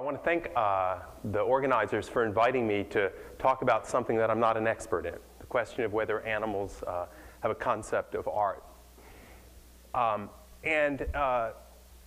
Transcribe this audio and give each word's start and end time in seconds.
I 0.00 0.02
want 0.02 0.16
to 0.16 0.24
thank 0.24 0.50
uh, 0.56 0.96
the 1.24 1.40
organizers 1.40 2.08
for 2.08 2.24
inviting 2.24 2.66
me 2.66 2.84
to 2.84 3.12
talk 3.38 3.60
about 3.60 3.86
something 3.86 4.16
that 4.16 4.30
I'm 4.30 4.40
not 4.40 4.56
an 4.56 4.66
expert 4.66 5.04
in, 5.04 5.16
the 5.38 5.44
question 5.44 5.84
of 5.84 5.92
whether 5.92 6.22
animals 6.22 6.82
uh, 6.86 7.04
have 7.40 7.50
a 7.50 7.54
concept 7.54 8.14
of 8.14 8.26
art. 8.26 8.64
Um, 9.92 10.30
and 10.64 11.02
uh, 11.14 11.50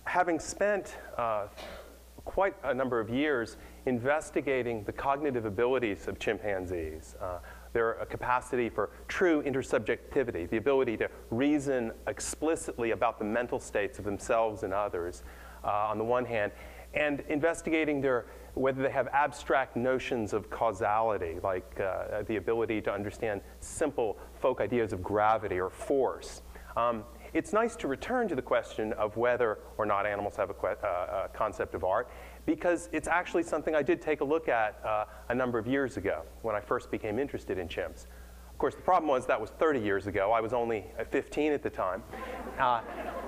having 0.06 0.40
spent 0.40 0.96
uh, 1.16 1.46
quite 2.24 2.56
a 2.64 2.74
number 2.74 2.98
of 2.98 3.10
years 3.10 3.58
investigating 3.86 4.82
the 4.82 4.92
cognitive 4.92 5.44
abilities 5.44 6.08
of 6.08 6.18
chimpanzees, 6.18 7.14
uh, 7.20 7.38
their 7.74 8.04
capacity 8.10 8.68
for 8.68 8.90
true 9.06 9.40
intersubjectivity, 9.44 10.50
the 10.50 10.56
ability 10.56 10.96
to 10.96 11.08
reason 11.30 11.92
explicitly 12.08 12.90
about 12.90 13.20
the 13.20 13.24
mental 13.24 13.60
states 13.60 14.00
of 14.00 14.04
themselves 14.04 14.64
and 14.64 14.74
others, 14.74 15.22
uh, 15.62 15.68
on 15.68 15.96
the 15.96 16.04
one 16.04 16.24
hand, 16.24 16.50
and 16.94 17.22
investigating 17.28 18.00
their, 18.00 18.26
whether 18.54 18.82
they 18.82 18.90
have 18.90 19.08
abstract 19.08 19.76
notions 19.76 20.32
of 20.32 20.48
causality, 20.50 21.36
like 21.42 21.80
uh, 21.80 22.22
the 22.22 22.36
ability 22.36 22.80
to 22.82 22.92
understand 22.92 23.40
simple 23.60 24.18
folk 24.40 24.60
ideas 24.60 24.92
of 24.92 25.02
gravity 25.02 25.58
or 25.58 25.70
force. 25.70 26.42
Um, 26.76 27.04
it's 27.34 27.52
nice 27.52 27.74
to 27.76 27.88
return 27.88 28.28
to 28.28 28.36
the 28.36 28.42
question 28.42 28.92
of 28.92 29.16
whether 29.16 29.58
or 29.76 29.86
not 29.86 30.06
animals 30.06 30.36
have 30.36 30.50
a, 30.50 30.54
uh, 30.54 31.28
a, 31.32 31.36
concept 31.36 31.74
of 31.74 31.82
art, 31.82 32.08
because 32.46 32.88
it's 32.92 33.08
actually 33.08 33.42
something 33.42 33.74
I 33.74 33.82
did 33.82 34.00
take 34.00 34.20
a 34.20 34.24
look 34.24 34.48
at 34.48 34.80
uh, 34.84 35.06
a 35.28 35.34
number 35.34 35.58
of 35.58 35.66
years 35.66 35.96
ago 35.96 36.22
when 36.42 36.54
I 36.54 36.60
first 36.60 36.92
became 36.92 37.18
interested 37.18 37.58
in 37.58 37.66
chimps. 37.66 38.06
Of 38.54 38.58
course, 38.58 38.76
the 38.76 38.82
problem 38.82 39.08
was 39.08 39.26
that 39.26 39.40
was 39.40 39.50
30 39.50 39.80
years 39.80 40.06
ago. 40.06 40.30
I 40.30 40.40
was 40.40 40.52
only 40.52 40.84
15 41.10 41.52
at 41.52 41.64
the 41.64 41.70
time. 41.70 42.04
Uh, 42.56 42.82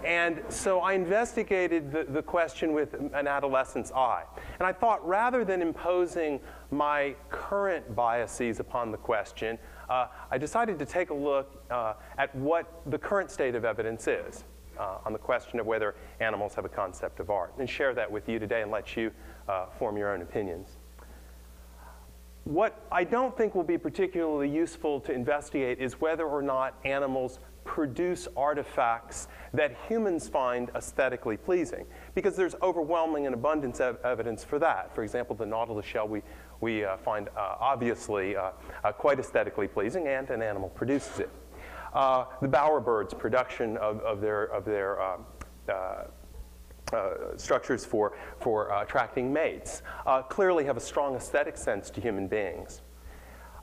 and 0.05 0.41
so 0.49 0.79
I 0.79 0.93
investigated 0.93 1.91
the, 1.91 2.05
the 2.05 2.23
question 2.23 2.73
with 2.73 2.95
an 2.95 3.27
adolescent's 3.27 3.91
eye. 3.91 4.23
And 4.61 4.69
I 4.69 4.73
thought 4.73 5.07
rather 5.07 5.45
than 5.45 5.63
imposing 5.63 6.39
my 6.71 7.17
current 7.29 7.97
biases 7.97 8.61
upon 8.61 8.93
the 8.93 8.97
question, 8.97 9.59
uh, 9.91 10.07
I 10.31 10.39
decided 10.39 10.79
to 10.79 10.87
take 10.87 11.11
a 11.11 11.15
look 11.15 11.61
uh, 11.73 11.95
at 12.19 12.33
what 12.37 12.83
the 12.87 12.99
current 12.99 13.29
state 13.29 13.57
of 13.57 13.65
evidence 13.65 14.07
is 14.07 14.45
uh, 14.79 14.99
on 15.05 15.13
the 15.13 15.19
question 15.19 15.59
of 15.59 15.67
whether 15.67 15.97
animals 16.21 16.55
have 16.55 16.65
a 16.65 16.69
concept 16.69 17.19
of 17.19 17.31
art 17.31 17.53
and 17.59 17.69
share 17.69 17.95
that 17.95 18.09
with 18.09 18.29
you 18.29 18.39
today 18.39 18.63
and 18.63 18.71
let 18.71 18.97
you 18.97 19.11
uh, 19.49 19.67
form 19.77 19.97
your 19.97 20.15
own 20.15 20.23
opinions. 20.23 20.76
What 22.47 22.87
I 22.93 23.03
don't 23.03 23.37
think 23.37 23.57
will 23.57 23.65
be 23.65 23.77
particularly 23.77 24.49
useful 24.49 25.01
to 25.01 25.13
investigate 25.13 25.81
is 25.81 26.01
whether 26.01 26.25
or 26.25 26.43
not 26.43 26.79
animals 26.85 27.41
produce 27.65 28.29
artifacts 28.37 29.27
that 29.53 29.77
humans 29.89 30.29
find 30.29 30.71
aesthetically 30.77 31.37
pleasing, 31.37 31.85
because 32.15 32.37
there's 32.37 32.55
overwhelming 32.63 33.27
and 33.27 33.35
abundant 33.35 33.81
ev 33.81 33.99
evidence 34.05 34.45
for 34.45 34.61
that. 34.61 34.95
For 34.95 35.03
example, 35.03 35.35
the 35.35 35.45
nautilus 35.45 35.85
shell 35.85 36.07
we, 36.07 36.23
we 36.61 36.85
uh, 36.85 36.99
find 36.99 37.31
uh, 37.31 37.57
obviously 37.59 38.37
uh, 38.37 38.53
uh 38.85 38.93
quite 38.93 39.19
aesthetically 39.19 39.67
pleasing, 39.67 40.07
and 40.07 40.31
an 40.31 40.41
animal 40.41 40.69
produces 40.69 41.19
it. 41.19 41.31
Uh, 41.95 42.27
the 42.41 42.49
bowerbirds' 42.49 43.19
production 43.19 43.77
of, 43.79 43.99
of 44.03 44.21
their, 44.21 44.45
of 44.45 44.65
their 44.65 45.01
uh, 46.93 47.37
structures 47.37 47.85
for, 47.85 48.17
for 48.41 48.73
uh, 48.73 48.83
attracting 48.83 49.33
mates 49.33 49.83
uh, 50.07 50.23
clearly 50.23 50.65
have 50.65 50.77
a 50.77 50.81
strong 50.81 51.17
aesthetic 51.17 51.57
sense 51.57 51.91
to 51.91 52.01
human 52.01 52.29
beings. 52.29 52.83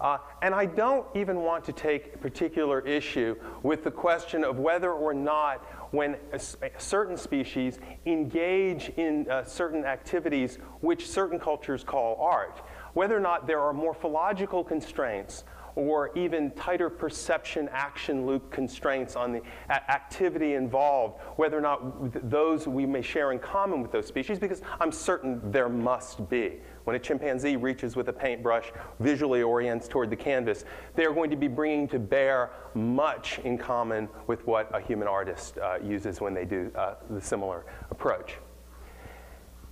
Uh, 0.02 0.18
and 0.42 0.54
I 0.54 0.66
don't 0.66 1.06
even 1.16 1.38
want 1.38 1.64
to 1.66 1.72
take 1.72 2.20
particular 2.20 2.82
issue 2.82 3.36
with 3.62 3.86
the 3.86 3.92
question 3.92 4.44
of 4.44 4.60
whether 4.60 4.92
or 4.92 5.14
not 5.14 5.64
when 5.94 6.18
a, 6.34 6.42
a 6.66 6.80
certain 6.80 7.16
species 7.16 7.80
engage 8.06 8.90
in 8.98 9.30
uh, 9.30 9.46
certain 9.46 9.86
activities 9.86 10.58
which 10.82 11.08
certain 11.08 11.40
cultures 11.40 11.84
call 11.86 12.18
art, 12.20 12.62
whether 12.94 13.16
or 13.16 13.22
not 13.22 13.48
there 13.48 13.62
are 13.62 13.72
morphological 13.72 14.64
constraints 14.64 15.46
or 15.76 16.12
even 16.18 16.52
tighter 16.52 16.90
perception 16.90 17.70
action 17.72 18.26
loop 18.26 18.52
constraints 18.52 19.16
on 19.16 19.32
the 19.32 19.42
activity 19.70 20.54
involved, 20.54 21.20
whether 21.36 21.58
or 21.58 21.62
not 21.62 22.30
those 22.30 22.68
we 22.68 22.86
may 22.86 23.02
share 23.02 23.32
in 23.32 23.40
common 23.40 23.82
with 23.82 23.92
those 23.92 24.08
species, 24.08 24.40
because 24.40 24.62
I'm 24.80 24.92
certain 24.92 25.52
there 25.52 25.70
must 25.70 26.30
be. 26.30 26.60
When 26.84 26.96
a 26.96 27.00
chimpanzee 27.00 27.56
reaches 27.56 27.96
with 27.96 28.10
a 28.10 28.14
paintbrush, 28.14 28.72
visually 29.00 29.42
orients 29.42 29.88
toward 29.88 30.10
the 30.10 30.16
canvas, 30.16 30.66
they're 30.96 31.14
going 31.14 31.30
to 31.30 31.38
be 31.38 31.48
bringing 31.48 31.88
to 31.90 32.00
bear 32.00 32.52
much 32.74 33.40
in 33.40 33.58
common 33.58 34.10
with 34.28 34.46
what 34.46 34.70
a 34.76 34.82
human 34.82 35.08
artist 35.08 35.58
uh, 35.58 35.78
uses 35.82 36.20
when 36.20 36.34
they 36.34 36.46
do 36.46 36.72
uh, 36.76 36.96
the 37.10 37.22
similar 37.22 37.66
approach. 37.90 38.38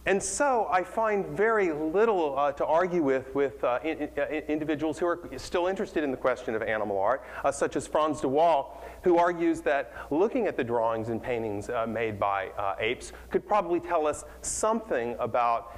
And 0.08 0.22
so 0.22 0.68
I 0.72 0.84
find 0.84 1.28
very 1.28 1.72
little 1.72 2.38
uh, 2.38 2.52
to 2.54 2.66
argue 2.66 3.04
with 3.04 3.34
with 3.36 3.64
uh, 3.64 3.80
in, 3.84 4.00
in, 4.00 4.10
uh, 4.18 4.26
individuals 4.48 4.98
who 4.98 5.06
are 5.06 5.20
still 5.38 5.68
interested 5.68 6.04
in 6.04 6.10
the 6.10 6.18
question 6.18 6.56
of 6.56 6.64
animal 6.64 6.98
art, 6.98 7.24
uh, 7.44 7.52
such 7.52 7.76
as 7.76 7.86
Frans 7.86 8.20
de 8.20 8.28
Waal, 8.28 8.82
who 9.04 9.18
argues 9.20 9.62
that 9.62 9.94
looking 10.10 10.48
at 10.48 10.58
the 10.58 10.64
drawings 10.64 11.10
and 11.10 11.22
paintings 11.22 11.70
uh, 11.70 11.86
made 11.86 12.20
by 12.20 12.48
uh, 12.58 12.76
apes 12.80 13.14
could 13.30 13.48
probably 13.48 13.80
tell 13.80 14.08
us 14.08 14.24
something 14.42 15.16
about 15.20 15.78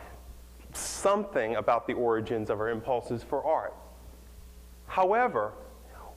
something 0.72 1.58
about 1.58 1.86
the 1.86 1.94
origins 1.94 2.50
of 2.50 2.62
our 2.62 2.70
impulses 2.70 3.24
for 3.24 3.44
art. 3.44 3.74
However, 4.88 5.52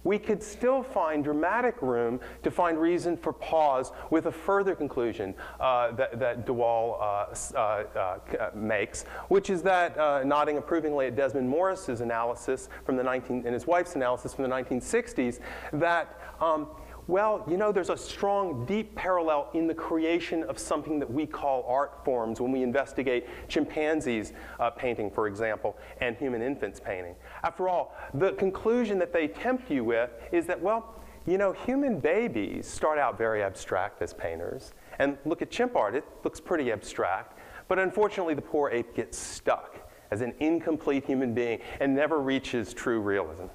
we 0.07 0.19
could 0.21 0.41
still 0.41 0.85
find 0.85 1.25
dramatic 1.25 1.83
room 1.83 2.21
to 2.45 2.51
find 2.51 2.79
reason 2.79 3.17
for 3.17 3.33
pause 3.33 3.91
with 4.11 4.27
a 4.27 4.33
further 4.33 4.75
conclusion 4.75 5.35
uh, 5.59 5.91
that, 5.93 6.19
that 6.21 6.47
de 6.47 6.53
Waal 6.53 6.97
uh, 7.01 7.35
uh, 7.57 7.59
uh, 7.59 8.51
makes, 8.55 9.03
which 9.29 9.51
is 9.51 9.63
that, 9.63 9.99
uh, 9.99 10.23
nodding 10.23 10.59
approvingly 10.59 11.09
at 11.09 11.17
Desmond 11.17 11.49
Morris's 11.49 12.01
analysis 12.01 12.69
from 12.85 12.97
the 12.97 13.03
19, 13.03 13.43
and 13.45 13.53
his 13.53 13.67
wife's 13.67 13.97
analysis 13.97 14.33
from 14.33 14.45
the 14.45 14.51
1960s, 14.51 15.41
that 15.73 16.21
um, 16.41 16.69
well, 17.09 17.45
you 17.49 17.57
know, 17.57 17.71
there's 17.71 17.91
a 17.91 17.97
strong, 17.97 18.67
deep 18.67 18.95
parallel 18.97 19.49
in 19.55 19.67
the 19.67 19.75
creation 19.75 20.43
of 20.45 20.59
something 20.59 20.99
that 20.99 21.11
we 21.11 21.25
call 21.25 21.65
art 21.69 22.05
forms 22.05 22.41
when 22.41 22.51
we 22.51 22.63
investigate 22.63 23.27
chimpanzees 23.49 24.33
uh, 24.59 24.71
painting, 24.71 25.11
for 25.11 25.29
example, 25.29 25.77
and 26.01 26.17
human 26.17 26.43
infants 26.43 26.81
painting. 26.81 27.15
After 27.45 27.69
all, 27.69 27.95
the 28.15 28.33
conclusion 28.33 28.99
that 28.99 29.13
they 29.13 29.29
tempt 29.29 29.71
you 29.71 29.85
with 29.85 30.11
is 30.33 30.47
that, 30.47 30.61
well, 30.61 30.95
you 31.27 31.39
know, 31.39 31.53
human 31.53 32.01
babies 32.01 32.67
start 32.67 32.99
out 32.99 33.17
very 33.17 33.43
abstract 33.43 34.03
as 34.03 34.13
painters. 34.13 34.73
And 34.99 35.17
look 35.25 35.43
at 35.43 35.51
chimp 35.51 35.77
art, 35.77 35.95
it 35.95 36.05
looks 36.25 36.41
pretty 36.41 36.73
abstract. 36.73 37.39
But 37.69 37.79
unfortunately, 37.79 38.35
the 38.35 38.43
poor 38.43 38.71
ape 38.71 38.95
gets 38.95 39.19
stuck 39.19 39.77
as 40.11 40.23
an 40.23 40.35
incomplete 40.41 41.05
human 41.05 41.35
being 41.35 41.61
and 41.81 41.95
never 41.95 42.21
reaches 42.21 42.73
true 42.73 43.01
realism. 43.01 43.47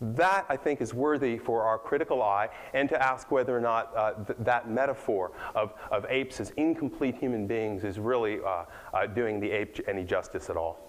That, 0.00 0.44
I 0.48 0.56
think, 0.56 0.80
is 0.80 0.92
worthy 0.92 1.38
for 1.38 1.62
our 1.62 1.78
critical 1.78 2.22
eye 2.22 2.50
and 2.74 2.88
to 2.88 3.02
ask 3.02 3.30
whether 3.30 3.56
or 3.56 3.60
not 3.60 3.96
uh, 3.96 4.12
th 4.12 4.36
that 4.40 4.68
metaphor 4.68 5.32
of, 5.54 5.72
of 5.90 6.04
apes 6.08 6.40
as 6.40 6.50
incomplete 6.56 7.16
human 7.16 7.46
beings 7.46 7.82
is 7.82 7.98
really 7.98 8.38
uh, 8.44 8.64
uh, 8.92 9.06
doing 9.06 9.40
the 9.40 9.50
ape 9.50 9.80
any 9.88 10.04
justice 10.04 10.50
at 10.50 10.56
all. 10.56 10.85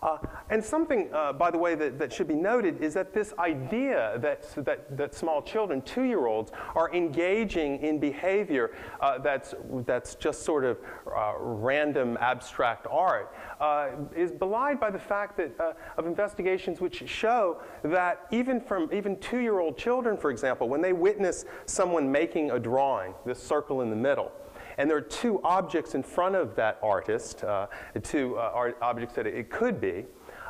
Uh, 0.00 0.18
and 0.50 0.62
something, 0.62 1.08
uh, 1.12 1.32
by 1.32 1.50
the 1.50 1.58
way, 1.58 1.74
that, 1.74 1.98
that, 1.98 2.12
should 2.12 2.28
be 2.28 2.34
noted 2.34 2.80
is 2.80 2.94
that 2.94 3.12
this 3.12 3.34
idea 3.38 4.16
that, 4.18 4.48
that, 4.64 4.96
that 4.96 5.12
small 5.12 5.42
children, 5.42 5.82
two 5.82 6.04
year 6.04 6.26
olds, 6.26 6.52
are 6.76 6.94
engaging 6.94 7.80
in 7.80 7.98
behavior 7.98 8.70
uh, 9.00 9.18
that's, 9.18 9.54
that's 9.86 10.14
just 10.14 10.44
sort 10.44 10.64
of 10.64 10.78
uh, 11.14 11.32
random 11.38 12.16
abstract 12.20 12.86
art 12.88 13.34
uh, 13.60 13.88
is 14.14 14.30
belied 14.30 14.78
by 14.78 14.90
the 14.90 14.98
fact 14.98 15.36
that, 15.36 15.58
uh, 15.58 15.72
of 15.96 16.06
investigations 16.06 16.80
which 16.80 17.08
show 17.08 17.60
that 17.82 18.26
even 18.30 18.60
from 18.60 18.88
even 18.92 19.18
two 19.18 19.38
year 19.38 19.58
old 19.58 19.76
children, 19.76 20.16
for 20.16 20.30
example, 20.30 20.68
when 20.68 20.80
they 20.80 20.92
witness 20.92 21.44
someone 21.66 22.10
making 22.10 22.52
a 22.52 22.58
drawing, 22.58 23.14
this 23.26 23.42
circle 23.42 23.80
in 23.80 23.90
the 23.90 23.96
middle, 23.96 24.30
and 24.78 24.88
there 24.88 24.96
are 24.96 25.02
two 25.02 25.40
objects 25.42 25.94
in 25.94 26.02
front 26.02 26.34
of 26.34 26.54
that 26.56 26.78
artist, 26.82 27.44
uh, 27.44 27.66
two 28.02 28.36
uh, 28.38 28.52
art 28.54 28.78
objects 28.80 29.14
that 29.16 29.26
it 29.26 29.50
could 29.50 29.80
be. 29.80 30.06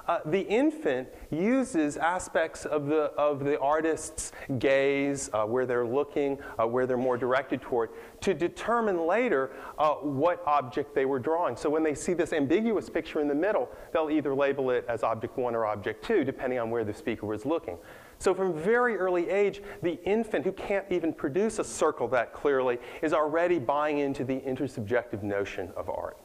Uh, 0.07 0.21
the 0.25 0.41
infant 0.41 1.07
uses 1.31 1.99
aspects 1.99 2.65
of 2.65 2.87
the, 2.87 3.13
of 3.19 3.45
the 3.45 3.61
artist's 3.61 4.33
gaze, 4.59 5.29
uh, 5.35 5.45
where 5.45 5.67
they're 5.67 5.87
looking, 5.87 6.39
uh, 6.59 6.67
where 6.67 6.87
they're 6.87 6.97
more 6.97 7.19
directed 7.19 7.61
toward, 7.61 7.91
to 8.23 8.33
determine 8.33 9.07
later 9.07 9.51
uh, 9.77 9.91
what 9.97 10.43
object 10.47 10.95
they 10.95 11.05
were 11.05 11.19
drawing. 11.19 11.57
So 11.57 11.69
when 11.69 11.83
they 11.83 11.95
see 11.95 12.15
this 12.15 12.33
ambiguous 12.33 12.89
picture 12.89 13.21
in 13.21 13.29
the 13.29 13.35
middle, 13.35 13.69
they'll 13.93 14.09
either 14.09 14.35
label 14.35 14.71
it 14.71 14.87
as 14.89 15.03
object 15.03 15.37
one 15.37 15.55
or 15.55 15.67
object 15.67 16.03
two, 16.03 16.25
depending 16.25 16.59
on 16.59 16.71
where 16.71 16.85
the 16.85 16.95
speaker 16.95 17.27
was 17.27 17.45
looking. 17.45 17.77
So 18.19 18.35
from 18.35 18.53
very 18.53 18.97
early 18.97 19.31
age, 19.31 19.63
the 19.83 20.03
infant 20.05 20.45
who 20.45 20.53
can't 20.53 20.87
even 20.91 21.13
produce 21.13 21.59
a 21.59 21.65
circle 21.65 22.09
that 22.09 22.33
clearly 22.33 22.79
is 23.01 23.13
already 23.13 23.59
buying 23.59 23.99
into 23.99 24.25
the 24.25 24.41
intersubjective 24.41 25.23
notion 25.23 25.73
of 25.77 25.89
art. 25.89 26.19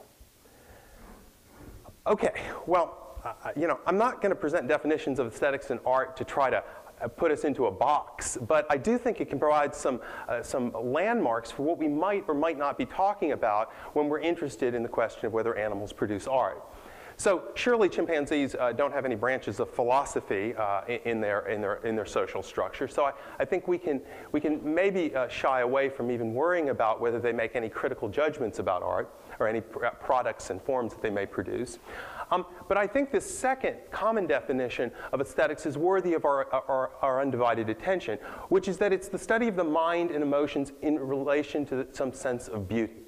Okay, 2.07 2.33
well, 2.65 3.03
uh, 3.23 3.51
you 3.55 3.67
know, 3.67 3.79
I'm 3.85 3.97
not 3.97 4.21
going 4.21 4.31
to 4.31 4.35
present 4.35 4.67
definitions 4.67 5.19
of 5.19 5.27
aesthetics 5.27 5.69
and 5.69 5.79
art 5.85 6.17
to 6.17 6.23
try 6.25 6.49
to 6.49 6.63
uh, 7.01 7.07
put 7.07 7.31
us 7.31 7.43
into 7.43 7.67
a 7.67 7.71
box, 7.71 8.37
but 8.47 8.65
I 8.69 8.77
do 8.77 8.97
think 8.97 9.21
it 9.21 9.29
can 9.29 9.39
provide 9.39 9.73
some, 9.73 10.01
uh, 10.27 10.41
some 10.41 10.73
landmarks 10.73 11.51
for 11.51 11.63
what 11.63 11.77
we 11.77 11.87
might 11.87 12.25
or 12.27 12.33
might 12.33 12.57
not 12.57 12.77
be 12.77 12.85
talking 12.85 13.31
about 13.31 13.71
when 13.93 14.09
we're 14.09 14.19
interested 14.19 14.73
in 14.73 14.83
the 14.83 14.89
question 14.89 15.25
of 15.27 15.33
whether 15.33 15.55
animals 15.55 15.93
produce 15.93 16.27
art. 16.27 16.63
So 17.23 17.41
surely 17.55 17.87
chimpanzees 17.87 18.53
uh, 18.53 18.73
don't 18.73 18.91
have 18.91 19.05
any 19.05 19.15
branches 19.15 19.61
of 19.61 19.69
philosophy 19.69 20.53
uh, 20.55 20.81
in, 21.05 21.21
their, 21.21 21.47
in, 21.47 21.61
their, 21.61 21.75
in 21.75 21.95
their 21.95 22.05
social 22.05 22.43
structure. 22.43 22.85
So 22.85 23.05
I, 23.05 23.13
I 23.39 23.45
think 23.45 23.65
we 23.65 23.77
can, 23.77 24.01
we 24.33 24.41
can 24.41 24.59
maybe 24.61 25.15
uh, 25.15 25.29
shy 25.29 25.61
away 25.61 25.87
from 25.87 26.11
even 26.11 26.33
worrying 26.33 26.67
about 26.67 26.99
whether 26.99 27.21
they 27.21 27.31
make 27.31 27.55
any 27.55 27.69
critical 27.69 28.09
judgments 28.09 28.59
about 28.59 28.83
art 28.83 29.09
or 29.39 29.47
any 29.47 29.61
pr 29.61 29.85
uh, 29.85 29.91
products 29.91 30.49
and 30.49 30.61
forms 30.63 30.91
that 30.91 31.01
they 31.01 31.09
may 31.09 31.25
produce. 31.25 31.79
Um, 32.29 32.45
but 32.67 32.75
I 32.75 32.87
think 32.87 33.09
this 33.09 33.23
second 33.23 33.77
common 33.89 34.27
definition 34.27 34.91
of 35.13 35.21
aesthetics 35.21 35.65
is 35.65 35.77
worthy 35.77 36.15
of 36.15 36.25
our, 36.25 36.53
our, 36.53 36.91
our, 37.01 37.21
undivided 37.21 37.69
attention, 37.69 38.19
which 38.49 38.67
is 38.67 38.75
that 38.79 38.91
it's 38.91 39.07
the 39.07 39.17
study 39.17 39.47
of 39.47 39.55
the 39.55 39.63
mind 39.63 40.11
and 40.11 40.23
emotions 40.23 40.73
in 40.81 40.99
relation 40.99 41.65
to 41.67 41.87
some 41.93 42.11
sense 42.11 42.49
of 42.49 42.67
beauty. 42.67 43.03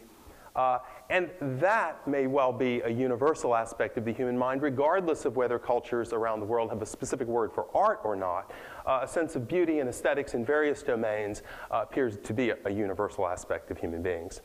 Uh, 0.56 0.80
and 1.10 1.30
that 1.40 2.08
may 2.08 2.26
well 2.26 2.52
be 2.52 2.82
a 2.82 2.90
universal 2.90 3.56
aspect 3.56 3.98
of 3.98 4.06
the 4.06 4.12
human 4.12 4.38
mind, 4.38 4.62
regardless 4.62 5.26
of 5.26 5.36
whether 5.36 5.60
cultures 5.60 6.14
around 6.14 6.40
the 6.40 6.46
world 6.46 6.70
have 6.70 6.82
a 6.82 6.86
specific 6.86 7.28
word 7.28 7.52
for 7.54 7.68
art 7.76 8.02
or 8.04 8.16
not. 8.16 8.52
Uh, 8.86 9.02
a 9.04 9.08
sense 9.08 9.36
of 9.36 9.48
beauty 9.48 9.80
and 9.80 9.90
aesthetics 9.90 10.34
in 10.34 10.44
various 10.44 10.82
domains 10.82 11.44
uh, 11.72 11.82
appears 11.84 12.18
to 12.18 12.34
be 12.34 12.50
a, 12.50 12.58
a, 12.66 12.72
universal 12.72 13.28
aspect 13.28 13.70
of 13.70 13.78
human 13.78 14.02
beings. 14.02 14.42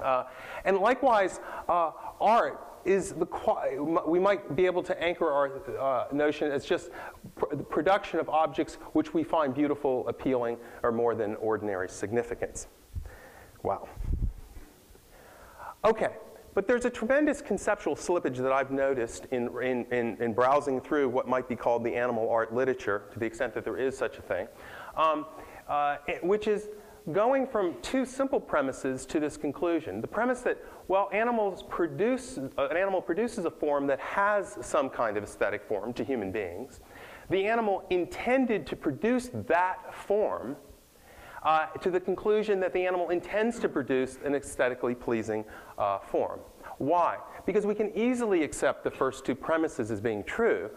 Uh, 0.00 0.24
and 0.64 0.78
likewise, 0.78 1.40
uh, 1.68 1.90
art 2.20 2.66
is 2.84 3.12
the 3.14 3.26
we 4.06 4.20
might 4.20 4.54
be 4.54 4.64
able 4.64 4.82
to 4.82 5.02
anchor 5.02 5.30
our 5.30 5.78
uh, 5.78 6.06
notion 6.12 6.50
as 6.52 6.64
just 6.64 6.90
pr 7.34 7.46
the 7.50 7.64
production 7.64 8.20
of 8.20 8.28
objects 8.28 8.74
which 8.92 9.12
we 9.12 9.24
find 9.24 9.54
beautiful, 9.54 10.06
appealing, 10.08 10.56
or 10.82 10.92
more 10.92 11.14
than 11.14 11.34
ordinary 11.36 11.88
significance. 11.88 12.68
Wow. 13.62 13.88
Okay, 15.84 16.10
but 16.54 16.66
there's 16.66 16.86
a 16.86 16.90
tremendous 16.90 17.42
conceptual 17.42 17.94
slippage 17.94 18.38
that 18.38 18.50
I've 18.50 18.70
noticed 18.70 19.26
in, 19.30 19.48
in, 19.62 19.84
in, 19.92 20.16
in, 20.20 20.32
browsing 20.32 20.80
through 20.80 21.08
what 21.10 21.28
might 21.28 21.48
be 21.48 21.54
called 21.54 21.84
the 21.84 21.94
animal 21.94 22.30
art 22.30 22.54
literature, 22.54 23.02
to 23.12 23.18
the 23.18 23.26
extent 23.26 23.54
that 23.54 23.64
there 23.64 23.76
is 23.76 23.96
such 23.96 24.18
a 24.18 24.22
thing, 24.22 24.48
um, 24.96 25.26
uh, 25.68 25.96
which 26.22 26.48
is 26.48 26.68
going 27.12 27.46
from 27.46 27.76
two 27.82 28.04
simple 28.04 28.40
premises 28.40 29.06
to 29.06 29.20
this 29.20 29.36
conclusion. 29.36 30.00
The 30.00 30.08
premise 30.08 30.40
that, 30.40 30.58
well, 30.88 31.08
animals 31.12 31.62
produce, 31.62 32.38
uh, 32.38 32.68
an 32.68 32.76
animal 32.76 33.00
produces 33.00 33.44
a 33.44 33.50
form 33.50 33.86
that 33.86 34.00
has 34.00 34.58
some 34.60 34.88
kind 34.88 35.16
of 35.16 35.22
aesthetic 35.22 35.62
form 35.62 35.92
to 35.92 36.04
human 36.04 36.32
beings. 36.32 36.80
The 37.30 37.46
animal 37.46 37.84
intended 37.90 38.66
to 38.68 38.76
produce 38.76 39.30
that 39.46 39.94
form 39.94 40.56
uh, 41.42 41.66
to 41.66 41.90
the 41.90 42.00
conclusion 42.00 42.60
that 42.60 42.72
the 42.72 42.86
animal 42.86 43.10
intends 43.10 43.58
to 43.60 43.68
produce 43.68 44.18
an 44.24 44.34
aesthetically 44.34 44.94
pleasing 44.94 45.44
uh, 45.78 45.98
form. 45.98 46.40
Why? 46.78 47.18
Because 47.46 47.64
we 47.64 47.74
can 47.74 47.96
easily 47.96 48.42
accept 48.42 48.84
the 48.84 48.90
first 48.90 49.24
two 49.24 49.34
premises 49.34 49.90
as 49.90 50.00
being 50.00 50.24
true 50.24 50.70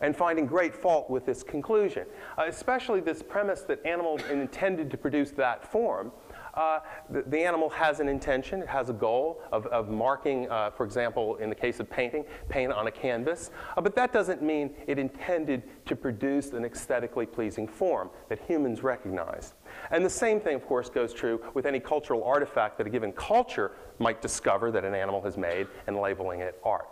and 0.00 0.14
finding 0.14 0.46
great 0.46 0.74
fault 0.74 1.10
with 1.10 1.26
this 1.26 1.42
conclusion, 1.42 2.06
uh, 2.38 2.44
especially 2.46 3.00
this 3.00 3.22
premise 3.22 3.62
that 3.62 3.84
animals 3.84 4.22
intended 4.30 4.90
to 4.90 4.96
produce 4.96 5.30
that 5.32 5.70
form 5.70 6.12
uh, 6.58 6.80
the, 7.08 7.22
the, 7.22 7.38
animal 7.38 7.68
has 7.70 8.00
an 8.00 8.08
intention, 8.08 8.60
it 8.60 8.68
has 8.68 8.90
a 8.90 8.92
goal 8.92 9.40
of, 9.52 9.66
of 9.66 9.88
marking, 9.88 10.50
uh, 10.50 10.70
for 10.70 10.84
example, 10.84 11.36
in 11.36 11.48
the 11.48 11.54
case 11.54 11.78
of 11.78 11.88
painting, 11.88 12.24
paint 12.48 12.72
on 12.72 12.88
a 12.88 12.90
canvas. 12.90 13.52
Uh, 13.76 13.80
but 13.80 13.94
that 13.94 14.12
doesn't 14.12 14.42
mean 14.42 14.74
it 14.88 14.98
intended 14.98 15.62
to 15.86 15.94
produce 15.94 16.52
an 16.52 16.64
aesthetically 16.64 17.26
pleasing 17.26 17.68
form 17.68 18.10
that 18.28 18.40
humans 18.40 18.82
recognize. 18.82 19.54
And 19.92 20.04
the 20.04 20.10
same 20.10 20.40
thing, 20.40 20.56
of 20.56 20.66
course, 20.66 20.90
goes 20.90 21.14
true 21.14 21.40
with 21.54 21.64
any 21.64 21.78
cultural 21.78 22.24
artifact 22.24 22.76
that 22.78 22.88
a 22.88 22.90
given 22.90 23.12
culture 23.12 23.70
might 24.00 24.20
discover 24.20 24.72
that 24.72 24.84
an 24.84 24.94
animal 24.94 25.22
has 25.22 25.36
made 25.36 25.68
and 25.86 25.96
labeling 25.96 26.40
it 26.40 26.60
art. 26.64 26.88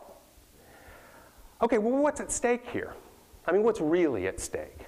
Okay, 1.60 1.78
well, 1.78 2.00
what's 2.00 2.20
at 2.20 2.30
stake 2.30 2.68
here? 2.68 2.94
I 3.44 3.50
mean, 3.50 3.64
what's 3.64 3.80
really 3.80 4.28
at 4.28 4.38
stake? 4.38 4.85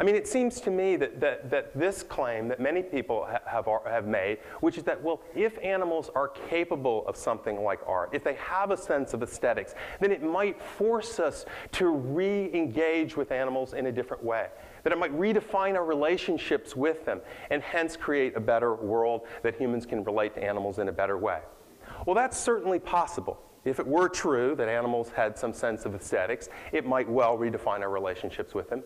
I 0.00 0.04
mean, 0.04 0.14
it 0.14 0.28
seems 0.28 0.60
to 0.60 0.70
me 0.70 0.94
that, 0.94 1.18
that, 1.20 1.50
that 1.50 1.76
this 1.76 2.04
claim 2.04 2.46
that 2.48 2.60
many 2.60 2.82
people 2.82 3.26
ha 3.28 3.40
have, 3.46 3.66
have 3.84 4.06
made, 4.06 4.38
which 4.60 4.78
is 4.78 4.84
that, 4.84 5.02
well, 5.02 5.20
if 5.34 5.58
animals 5.58 6.08
are 6.14 6.28
capable 6.28 7.04
of 7.08 7.16
something 7.16 7.64
like 7.64 7.80
art, 7.84 8.10
if 8.12 8.22
they 8.22 8.34
have 8.34 8.70
a 8.70 8.76
sense 8.76 9.12
of 9.12 9.24
aesthetics, 9.24 9.74
then 9.98 10.12
it 10.12 10.22
might 10.22 10.62
force 10.62 11.18
us 11.18 11.46
to 11.72 11.88
re 11.88 12.48
engage 12.54 13.16
with 13.16 13.32
animals 13.32 13.74
in 13.74 13.86
a 13.86 13.92
different 13.92 14.22
way. 14.22 14.46
That 14.84 14.92
it 14.92 14.98
might 15.00 15.18
redefine 15.18 15.74
our 15.74 15.84
relationships 15.84 16.76
with 16.76 17.04
them 17.04 17.20
and 17.50 17.60
hence 17.60 17.96
create 17.96 18.36
a 18.36 18.40
better 18.40 18.74
world 18.74 19.22
that 19.42 19.56
humans 19.56 19.84
can 19.84 20.04
relate 20.04 20.32
to 20.34 20.42
animals 20.42 20.78
in 20.78 20.88
a 20.88 20.92
better 20.92 21.18
way. 21.18 21.40
Well, 22.06 22.14
that's 22.14 22.38
certainly 22.38 22.78
possible. 22.78 23.42
If 23.64 23.80
it 23.80 23.86
were 23.86 24.08
true 24.08 24.54
that 24.56 24.68
animals 24.68 25.10
had 25.10 25.36
some 25.36 25.52
sense 25.52 25.84
of 25.84 25.94
aesthetics, 25.94 26.48
it 26.72 26.86
might 26.86 27.08
well 27.08 27.36
redefine 27.36 27.80
our 27.80 27.90
relationships 27.90 28.54
with 28.54 28.70
them. 28.70 28.84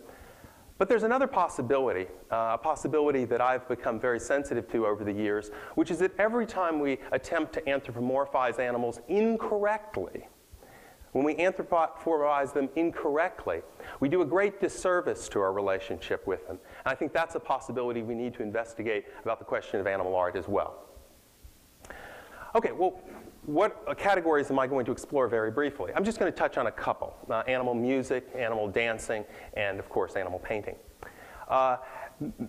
But 0.77 0.89
there's 0.89 1.03
another 1.03 1.27
possibility, 1.27 2.07
uh, 2.31 2.51
a 2.53 2.57
possibility 2.57 3.25
that 3.25 3.41
I've 3.41 3.67
become 3.67 3.99
very 3.99 4.19
sensitive 4.19 4.69
to 4.71 4.85
over 4.87 5.03
the 5.03 5.13
years, 5.13 5.51
which 5.75 5.91
is 5.91 5.99
that 5.99 6.11
every 6.19 6.45
time 6.45 6.79
we 6.79 6.97
attempt 7.11 7.53
to 7.53 7.61
anthropomorphize 7.61 8.59
animals 8.59 8.99
incorrectly, 9.07 10.27
when 11.11 11.23
we 11.23 11.35
anthropomorphize 11.35 12.53
them 12.53 12.69
incorrectly, 12.75 13.61
we 13.99 14.09
do 14.09 14.23
a 14.23 14.25
great 14.25 14.59
disservice 14.59 15.29
to 15.29 15.39
our 15.39 15.53
relationship 15.53 16.25
with 16.25 16.47
them. 16.47 16.57
And 16.85 16.91
I 16.91 16.95
think 16.95 17.13
that's 17.13 17.35
a 17.35 17.39
possibility 17.39 18.01
we 18.01 18.15
need 18.15 18.33
to 18.33 18.41
investigate 18.41 19.05
about 19.21 19.37
the 19.37 19.45
question 19.45 19.79
of 19.79 19.85
animal 19.85 20.15
art 20.15 20.35
as 20.35 20.47
well. 20.47 20.85
Okay, 22.55 22.71
well, 22.71 23.01
what 23.45 23.97
categories 23.97 24.51
am 24.51 24.59
I 24.59 24.67
going 24.67 24.85
to 24.85 24.91
explore 24.91 25.27
very 25.27 25.49
briefly? 25.49 25.91
I'm 25.95 26.03
just 26.03 26.19
going 26.19 26.31
to 26.31 26.37
touch 26.37 26.57
on 26.57 26.67
a 26.67 26.71
couple 26.71 27.15
uh, 27.27 27.41
animal 27.47 27.73
music, 27.73 28.29
animal 28.35 28.67
dancing, 28.67 29.25
and 29.55 29.79
of 29.79 29.89
course, 29.89 30.15
animal 30.15 30.37
painting. 30.37 30.75
Uh, 31.47 31.77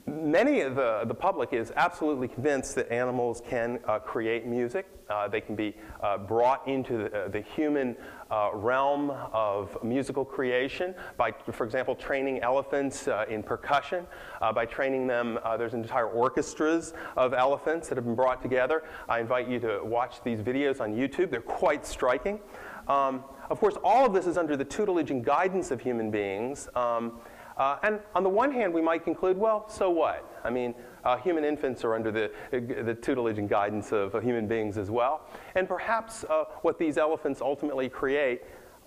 many 0.06 0.60
of 0.60 0.76
the, 0.76 1.04
the 1.06 1.14
public 1.14 1.52
is 1.52 1.72
absolutely 1.76 2.28
convinced 2.28 2.74
that 2.74 2.90
animals 2.90 3.42
can 3.48 3.80
uh, 3.86 3.98
create 3.98 4.46
music. 4.46 4.86
Uh, 5.10 5.28
they 5.28 5.40
can 5.40 5.54
be 5.54 5.74
uh, 6.02 6.16
brought 6.16 6.66
into 6.66 6.96
the, 6.96 7.24
uh, 7.24 7.28
the 7.28 7.40
human 7.40 7.96
uh, 8.30 8.50
realm 8.54 9.10
of 9.32 9.76
musical 9.82 10.24
creation 10.24 10.94
by, 11.16 11.30
for 11.52 11.64
example, 11.64 11.94
training 11.94 12.40
elephants 12.40 13.06
uh, 13.06 13.24
in 13.28 13.42
percussion, 13.42 14.06
by 14.54 14.66
training 14.66 15.06
them, 15.06 15.38
there's 15.58 15.74
entire 15.74 16.08
orchestras 16.08 16.92
of 17.16 17.32
elephants 17.32 17.88
that 17.88 17.96
have 17.96 18.04
been 18.04 18.14
brought 18.14 18.42
together. 18.42 18.82
I 19.08 19.20
invite 19.20 19.48
you 19.48 19.58
to 19.60 19.80
watch 19.82 20.22
these 20.22 20.40
videos 20.40 20.80
on 20.80 20.94
YouTube. 20.94 21.30
They're 21.30 21.40
quite 21.40 21.86
striking. 21.86 22.40
Um, 22.88 23.24
of 23.50 23.60
course, 23.60 23.76
all 23.82 24.04
of 24.04 24.12
this 24.12 24.26
is 24.26 24.36
under 24.36 24.56
the 24.56 24.64
tutelage 24.64 25.10
and 25.10 25.24
guidance 25.24 25.70
of 25.70 25.80
human 25.80 26.10
beings. 26.10 26.68
Um, 26.74 27.20
uh, 27.56 27.78
and 27.82 28.00
on 28.14 28.22
the 28.22 28.28
one 28.28 28.50
hand, 28.50 28.72
we 28.72 28.82
might 28.82 29.04
conclude, 29.04 29.36
well, 29.36 29.68
so 29.68 29.90
what? 29.90 30.40
I 30.44 30.50
mean, 30.50 30.74
uh, 31.04 31.16
human 31.16 31.44
infants 31.44 31.84
are 31.84 31.94
under 31.94 32.10
the, 32.10 32.30
the 32.50 32.94
tutelage 32.94 33.38
and 33.38 33.48
guidance 33.48 33.92
of 33.92 34.14
uh, 34.14 34.20
human 34.20 34.46
beings 34.46 34.76
as 34.76 34.90
well. 34.90 35.28
And 35.54 35.68
perhaps 35.68 36.24
uh, 36.24 36.44
what 36.62 36.78
these 36.78 36.98
elephants 36.98 37.40
ultimately 37.40 37.88
create, 37.88 38.42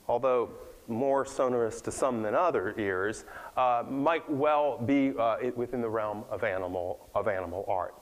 although 0.08 0.50
more 0.88 1.26
sonorous 1.26 1.82
to 1.82 1.92
some 1.92 2.22
than 2.22 2.34
other 2.34 2.74
ears, 2.78 3.26
uh, 3.58 3.84
might 3.90 4.30
well 4.30 4.78
be 4.78 5.12
within 5.56 5.82
the 5.82 5.90
realm 5.90 6.24
of 6.30 6.44
animal, 6.44 7.10
of 7.14 7.28
animal 7.28 7.66
art. 7.68 7.94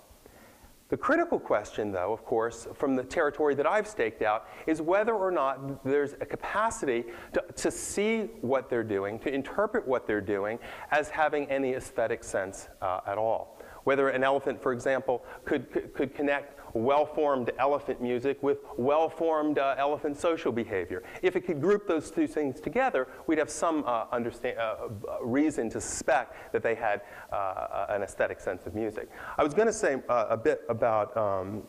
The 0.89 0.97
critical 0.97 1.39
question, 1.39 1.91
though, 1.91 2.13
of 2.13 2.23
course, 2.23 2.67
from 2.75 2.95
the 2.95 3.03
territory 3.03 3.55
that 3.55 3.65
I've 3.65 3.87
staked 3.87 4.21
out, 4.21 4.47
is 4.67 4.83
whether 4.83 5.15
or 5.15 5.31
not 5.31 5.83
there's 5.83 6.13
a 6.13 6.25
capacity 6.27 7.05
to, 7.33 7.43
to 7.55 7.71
see 7.71 8.29
what 8.41 8.69
they're 8.69 8.83
doing, 8.83 9.17
to 9.19 9.33
interpret 9.33 9.87
what 9.87 10.05
they're 10.05 10.21
doing 10.21 10.59
as 10.91 11.09
having 11.09 11.49
any 11.49 11.73
aesthetic 11.73 12.23
sense 12.23 12.69
uh, 12.83 12.99
at 13.07 13.17
all. 13.17 13.59
Whether 13.83 14.09
an 14.09 14.23
elephant, 14.23 14.61
for 14.61 14.73
example, 14.73 15.23
could, 15.43 15.71
could, 15.71 15.93
could 15.95 16.13
connect 16.13 16.54
well-formed 16.75 17.51
elephant 17.57 18.01
music 18.01 18.41
with 18.43 18.59
well-formed 18.77 19.57
uh, 19.57 19.75
elephant 19.77 20.17
social 20.17 20.51
behavior. 20.51 21.03
If 21.21 21.35
it 21.35 21.41
could 21.41 21.61
group 21.61 21.87
those 21.87 22.11
two 22.11 22.27
things 22.27 22.59
together, 22.59 23.07
we'd 23.27 23.37
have 23.37 23.49
some 23.49 23.83
uh, 23.85 24.05
understand, 24.11 24.57
uh, 24.59 24.75
uh 25.07 25.23
reason 25.23 25.69
to 25.69 25.81
suspect 25.81 26.51
that 26.51 26.61
they 26.61 26.75
had 26.75 27.01
uh, 27.31 27.87
an 27.89 28.03
aesthetic 28.03 28.39
sense 28.39 28.65
of 28.65 28.75
music. 28.75 29.09
I 29.37 29.43
was 29.43 29.53
going 29.53 29.67
to 29.67 29.73
say 29.73 30.01
uh, 30.09 30.27
a 30.29 30.37
bit 30.37 30.61
about 30.69 31.15
um, 31.15 31.63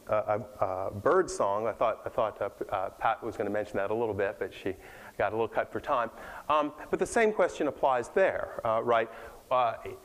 bird 1.03 1.31
song. 1.31 1.67
I 1.67 1.73
thought, 1.73 2.01
I 2.05 2.09
thought 2.09 2.99
Pat 2.99 3.23
was 3.23 3.37
going 3.37 3.47
to 3.47 3.53
mention 3.53 3.77
that 3.77 3.91
a 3.91 3.95
little 3.95 4.15
bit, 4.15 4.37
but 4.39 4.53
she 4.53 4.75
got 5.19 5.33
a 5.33 5.37
little 5.37 5.49
cut 5.49 5.73
for 5.73 5.81
time. 5.81 6.11
Um, 6.49 6.73
but 6.91 6.99
the 6.99 7.07
same 7.07 7.33
question 7.33 7.69
applies 7.69 8.09
there, 8.11 8.61
right? 8.83 9.09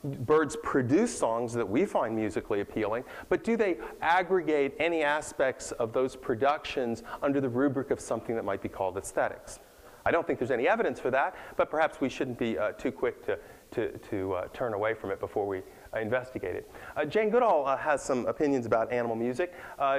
Birds 0.04 0.58
produce 0.64 1.18
songs 1.18 1.54
that 1.54 1.68
we 1.68 1.86
find 1.86 2.16
musically 2.16 2.62
appealing, 2.62 3.04
but 3.30 3.44
do 3.44 3.58
they 3.58 3.78
aggregate 4.02 4.76
any 4.80 5.04
aspects 5.04 5.72
of 5.74 5.94
those 5.94 6.16
productions 6.16 7.04
under 7.22 7.42
the 7.42 7.50
rubric 7.50 7.92
of 7.92 8.00
something 8.00 8.36
that 8.36 8.46
might 8.46 8.62
be 8.62 8.70
called 8.70 8.98
aesthetics? 8.98 9.60
I 10.06 10.12
don't 10.12 10.26
think 10.26 10.40
there's 10.40 10.52
any 10.52 10.68
evidence 10.68 11.00
for 11.00 11.12
that, 11.12 11.36
but 11.58 11.70
perhaps 11.70 12.02
we 12.02 12.10
shouldn't 12.10 12.40
be 12.40 12.58
uh, 12.58 12.72
too 12.72 12.92
quick 12.92 13.24
to, 13.26 13.38
to, 13.72 13.98
to 13.98 14.34
uh, 14.34 14.48
turn 14.54 14.74
away 14.74 14.94
from 14.94 15.12
it 15.12 15.20
before 15.20 15.48
we 15.48 15.62
uh, 15.94 16.00
investigate 16.00 16.56
it. 16.56 16.72
Uh, 16.96 17.04
Jane 17.06 17.30
Goodall 17.30 17.66
uh, 17.66 17.76
has 17.76 18.02
some 18.02 18.26
opinions 18.26 18.66
about 18.66 18.92
animal 18.92 19.16
music. 19.16 19.54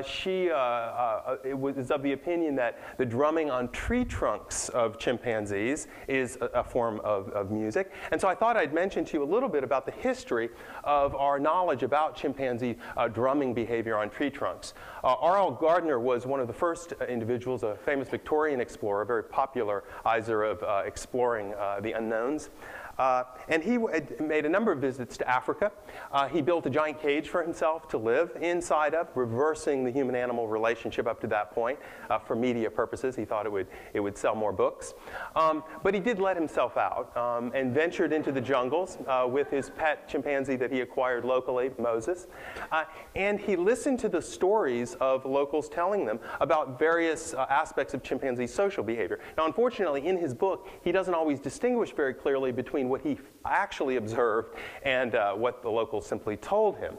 she 0.06 0.49
was, 0.49 1.76
is 1.76 1.90
of 1.90 2.02
the 2.02 2.12
opinion 2.12 2.56
that 2.56 2.78
the 2.99 3.04
drumming 3.04 3.50
on 3.50 3.68
tree 3.72 4.04
trunks 4.04 4.68
of 4.70 4.99
chimpanzees 4.99 5.88
is 6.08 6.38
a, 6.40 6.46
a 6.46 6.64
form 6.64 7.00
of, 7.04 7.28
of, 7.30 7.50
music. 7.50 7.92
And 8.11 8.20
so 8.20 8.28
I 8.28 8.34
thought 8.34 8.56
I'd 8.56 8.72
mention 8.72 9.04
to 9.04 9.18
you 9.18 9.22
a 9.22 9.30
little 9.30 9.49
bit 9.49 9.64
about 9.64 9.84
the 9.84 9.92
history 9.92 10.49
of 10.84 11.14
our 11.14 11.38
knowledge 11.38 11.82
about 11.82 12.16
chimpanzee 12.16 12.76
drumming 13.12 13.52
behavior 13.52 13.96
on 13.99 14.08
tree 14.08 14.30
trunks. 14.30 14.75
R.L. 15.04 15.50
Garner 15.52 15.99
was 15.99 16.26
one 16.26 16.40
of 16.40 16.46
the 16.46 16.52
first 16.52 16.92
individuals, 17.08 17.64
a 17.64 17.76
famous 17.84 18.08
Victorian 18.08 18.61
explorer, 18.61 19.02
a 19.02 19.06
very 19.06 19.25
popularizer 19.25 20.42
of 20.42 20.62
uh, 20.62 20.82
exploring 20.87 21.52
uh, 21.54 21.80
the 21.80 21.92
unknowns. 21.92 22.50
Uh, 22.99 23.25
and 23.49 23.62
he 23.62 23.78
made 24.20 24.44
a 24.44 24.49
number 24.49 24.72
of 24.72 24.78
visits 24.78 25.16
to 25.16 25.28
Africa. 25.28 25.72
Uh, 26.12 26.28
he 26.28 26.42
built 26.42 26.66
a 26.66 26.70
giant 26.70 27.00
cage 27.00 27.28
for 27.28 27.42
himself 27.42 27.88
to 27.88 27.99
live 27.99 28.37
inside 28.40 28.94
of, 28.94 29.08
reversing 29.14 29.84
the 29.84 29.90
human 29.90 30.14
animal 30.14 30.46
relationship 30.49 31.06
up 31.06 31.20
to 31.20 31.26
that 31.26 31.52
point 31.52 31.78
uh, 32.11 32.18
for 32.18 32.37
media 32.37 32.70
purposes. 32.70 33.16
He 33.16 33.25
thought 33.25 33.46
it 33.46 33.52
would, 33.52 33.66
it 33.94 34.00
would 34.00 34.16
sell 34.16 34.34
more 34.34 34.52
books. 34.52 34.94
Um, 35.34 35.64
but 35.82 35.94
he 35.94 36.00
did 36.00 36.18
let 36.18 36.37
himself 36.37 36.76
out 36.76 37.16
um, 37.16 37.52
and 37.54 37.72
ventured 37.72 38.12
into 38.12 38.32
the 38.32 38.40
jungles 38.40 38.99
uh, 39.06 39.26
with 39.28 39.50
his 39.50 39.70
pet 39.70 40.08
chimpanzee 40.08 40.56
that 40.56 40.70
he 40.70 40.80
acquired 40.80 41.25
locally, 41.25 41.70
Moses. 41.78 42.26
Uh, 42.70 42.84
and 43.16 43.40
he 43.40 43.56
listened 43.56 43.99
to 44.00 44.08
the 44.08 44.20
stories 44.20 44.94
of 45.00 45.25
locals 45.25 45.68
telling 45.68 46.04
them 46.04 46.20
about 46.40 46.78
various 46.78 47.34
uh, 47.34 47.46
aspects 47.49 47.94
of 47.94 48.02
chimpanzee 48.02 48.46
social 48.46 48.84
behavior. 48.84 49.20
Now, 49.37 49.46
unfortunately, 49.46 50.06
in 50.06 50.18
his 50.18 50.34
book, 50.34 50.68
he 50.84 50.92
doesn't 50.92 51.14
always 51.14 51.40
distinguish 51.40 51.92
very 51.92 52.14
clearly 52.14 52.52
between 52.52 52.81
between 52.82 52.88
what 52.88 53.00
he 53.02 53.18
actually 53.44 53.96
observed 53.96 54.56
and 54.82 55.14
uh, 55.14 55.34
what 55.34 55.62
the 55.62 55.70
locals 55.70 56.06
simply 56.06 56.36
told 56.36 56.76
him. 56.78 56.96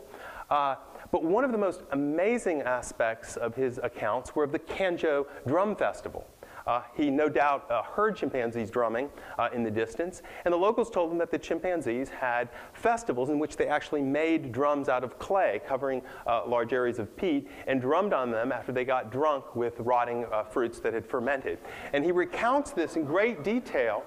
Uh, 0.50 0.76
but 1.12 1.24
one 1.24 1.44
of 1.44 1.52
the 1.52 1.58
most 1.58 1.82
amazing 1.92 2.62
aspects 2.62 3.38
of 3.38 3.56
his 3.56 3.80
accounts 3.84 4.36
were 4.36 4.44
of 4.44 4.52
the 4.52 4.60
Kanjo 4.60 5.28
Drum 5.46 5.76
Festival. 5.76 6.26
Uh, 6.66 6.82
he 6.96 7.10
no 7.10 7.28
doubt 7.28 7.70
uh, 7.70 7.84
heard 7.84 8.16
chimpanzees 8.16 8.72
drumming 8.72 9.10
uh, 9.38 9.50
in 9.54 9.64
the 9.64 9.72
distance, 9.72 10.22
and 10.46 10.54
the 10.54 10.58
locals 10.58 10.90
told 10.90 11.12
him 11.12 11.18
that 11.18 11.30
the 11.30 11.38
chimpanzees 11.38 12.08
had 12.08 12.48
festivals 12.74 13.30
in 13.30 13.38
which 13.38 13.58
they 13.58 13.68
actually 13.68 14.02
made 14.02 14.54
drums 14.54 14.88
out 14.88 15.04
of 15.04 15.20
clay, 15.20 15.60
covering 15.68 16.02
uh, 16.26 16.48
large 16.48 16.72
areas 16.72 17.00
of 17.00 17.16
peat, 17.18 17.50
and 17.68 17.82
drummed 17.82 18.14
on 18.14 18.32
them 18.32 18.54
after 18.54 18.72
they 18.72 18.86
got 18.86 19.12
drunk 19.12 19.56
with 19.56 19.78
rotting 19.80 20.26
uh, 20.32 20.44
fruits 20.44 20.80
that 20.80 20.94
had 20.94 21.06
fermented. 21.06 21.60
And 21.92 22.06
he 22.06 22.14
recounts 22.14 22.72
this 22.72 22.96
in 22.96 23.04
great 23.04 23.44
detail 23.44 24.06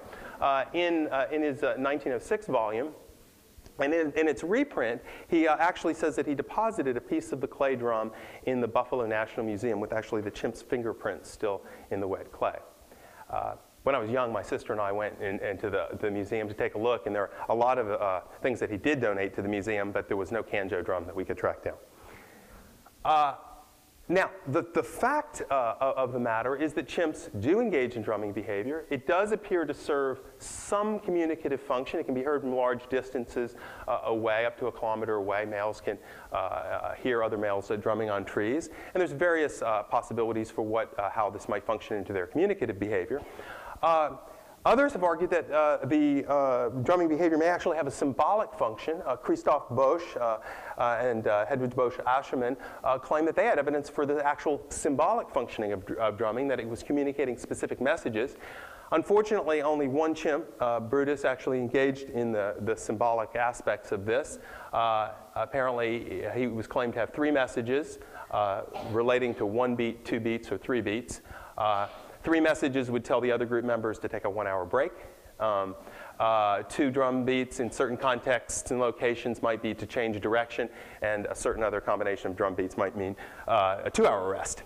in, 0.73 1.07
uh, 1.11 1.27
in 1.31 1.41
his 1.41 1.61
1906 1.61 2.47
uh, 2.47 2.51
volume. 2.51 2.89
And 3.79 3.93
in, 3.93 4.11
in, 4.13 4.27
its 4.27 4.43
reprint, 4.43 5.01
he 5.27 5.47
uh, 5.47 5.55
actually 5.59 5.93
says 5.93 6.15
that 6.15 6.25
he 6.25 6.33
deposited 6.33 6.97
a 6.97 7.01
piece 7.01 7.31
of 7.31 7.41
the 7.41 7.47
clay 7.47 7.75
drum 7.75 8.11
in 8.45 8.59
the 8.59 8.67
Buffalo 8.67 9.05
National 9.05 9.45
Museum 9.45 9.79
with 9.79 9.93
actually 9.93 10.21
the 10.21 10.31
chimp's 10.31 10.61
fingerprints 10.61 11.29
still 11.29 11.61
in 11.91 11.99
the 11.99 12.07
wet 12.07 12.31
clay. 12.31 12.57
Uh, 13.29 13.55
when 13.83 13.95
I 13.95 13.99
was 13.99 14.09
young, 14.09 14.33
my 14.33 14.41
sister 14.41 14.73
and 14.73 14.81
I 14.81 14.91
went 14.91 15.19
in, 15.21 15.39
into 15.39 15.69
the, 15.69 15.87
the 16.01 16.11
museum 16.11 16.47
to 16.47 16.53
take 16.53 16.75
a 16.75 16.77
look, 16.77 17.05
and 17.05 17.15
there 17.15 17.23
are 17.23 17.31
a 17.49 17.55
lot 17.55 17.77
of 17.77 17.89
uh, 17.89 18.21
things 18.41 18.59
that 18.59 18.69
he 18.69 18.77
did 18.77 18.99
donate 18.99 19.33
to 19.35 19.41
the 19.41 19.47
museum, 19.47 19.91
but 19.91 20.07
there 20.07 20.17
was 20.17 20.31
no 20.31 20.43
Kanjo 20.43 20.83
drum 20.83 21.05
that 21.05 21.15
we 21.15 21.23
could 21.23 21.37
track 21.37 21.63
down. 21.63 21.77
Now, 24.09 24.31
the, 24.47 24.63
the 24.73 24.83
fact 24.83 25.41
uh, 25.51 25.75
of 25.79 26.13
the 26.13 26.19
matter 26.19 26.55
is 26.55 26.71
that 26.73 26.87
chimps 26.87 27.29
do 27.41 27.59
engage 27.59 27.97
in 27.97 28.01
drumming 28.01 28.31
behavior. 28.31 28.85
It 28.89 29.05
does 29.05 29.33
appear 29.33 29.65
to 29.65 29.73
serve 29.73 30.21
some 30.37 30.99
communicative 30.99 31.59
function. 31.59 31.99
It 31.99 32.05
can 32.05 32.15
be 32.15 32.23
heard 32.23 32.39
from 32.39 32.55
large 32.55 32.87
distances 32.87 33.55
uh, 33.85 33.99
away, 34.05 34.45
up 34.45 34.57
to 34.59 34.67
a 34.67 34.71
kilometer 34.71 35.15
away. 35.15 35.43
Males 35.43 35.81
can 35.81 35.97
uh, 36.31 36.35
uh 36.35 36.95
hear 36.95 37.21
other 37.21 37.37
males 37.37 37.69
uh, 37.69 37.75
drumming 37.75 38.09
on 38.09 38.23
trees. 38.23 38.69
And 38.93 39.01
there's 39.01 39.11
various 39.11 39.61
uh, 39.61 39.83
possibilities 39.83 40.49
for 40.49 40.61
what, 40.61 40.93
how 41.11 41.29
this 41.29 41.49
might 41.49 41.65
function 41.65 41.97
into 41.97 42.13
their 42.13 42.27
communicative 42.27 42.79
behavior. 42.79 43.21
Others 44.67 44.91
have 44.91 45.03
argued 45.05 45.29
that 45.29 45.49
uh, 45.49 45.77
the 45.85 46.25
uh, 46.29 46.67
drumming 46.83 47.07
behavior 47.07 47.37
may 47.37 47.45
actually 47.45 47.77
have 47.77 47.87
a 47.87 47.91
symbolic 47.91 48.53
function. 48.53 49.01
Uh, 49.05 49.15
Christoph 49.15 49.69
Boesch 49.69 50.17
uh, 50.17 50.39
uh, 50.77 50.97
and 50.99 51.25
uh, 51.25 51.45
Hedwig 51.45 51.73
Boesch-Achermann 51.73 52.57
claim 53.01 53.23
that 53.23 53.37
they 53.37 53.45
had 53.45 53.59
evidence 53.59 53.89
for 53.89 54.05
the 54.05 54.21
actual 54.27 54.61
symbolic 54.67 55.29
functioning 55.29 55.71
of, 55.71 55.89
of, 55.91 56.17
drumming, 56.17 56.49
that 56.49 56.59
it 56.59 56.67
was 56.67 56.83
communicating 56.83 57.37
specific 57.37 57.79
messages. 57.79 58.35
Unfortunately, 58.91 59.61
only 59.61 59.87
one 59.87 60.13
chimp, 60.13 60.45
Brutus, 60.89 61.23
actually 61.23 61.59
engaged 61.59 62.09
in 62.09 62.33
the, 62.33 62.55
the 62.59 62.75
symbolic 62.75 63.37
aspects 63.37 63.93
of 63.93 64.03
this. 64.03 64.39
apparently, 64.73 66.25
he 66.35 66.47
was 66.47 66.67
claimed 66.67 66.91
to 66.91 66.99
have 66.99 67.13
three 67.13 67.31
messages 67.31 67.99
relating 68.91 69.33
to 69.35 69.45
one 69.45 69.77
beat, 69.77 70.03
two 70.03 70.19
beats, 70.19 70.51
or 70.51 70.57
three 70.57 70.81
beats. 70.81 71.21
Three 72.27 72.41
messages 72.41 72.91
would 72.91 73.05
tell 73.05 73.21
the 73.21 73.31
other 73.31 73.45
group 73.45 73.63
members 73.63 73.99
to 73.99 74.09
take 74.09 74.25
a 74.25 74.29
one 74.29 74.47
hour 74.47 74.65
break. 74.65 74.91
Um, 75.39 75.75
uh, 76.19 76.63
two 76.63 76.91
drum 76.91 77.23
beats 77.23 77.61
in 77.61 77.71
certain 77.71 77.95
contexts 77.95 78.69
and 78.69 78.81
locations 78.81 79.41
might 79.41 79.61
be 79.61 79.73
to 79.73 79.85
change 79.85 80.19
direction, 80.19 80.67
and 81.01 81.25
a 81.27 81.33
certain 81.33 81.63
other 81.63 81.79
combination 81.79 82.29
of 82.29 82.35
drum 82.35 82.53
beats 82.53 82.75
might 82.75 82.97
mean 82.97 83.15
uh, 83.47 83.83
a 83.85 83.89
two 83.89 84.05
hour 84.05 84.29
rest. 84.29 84.63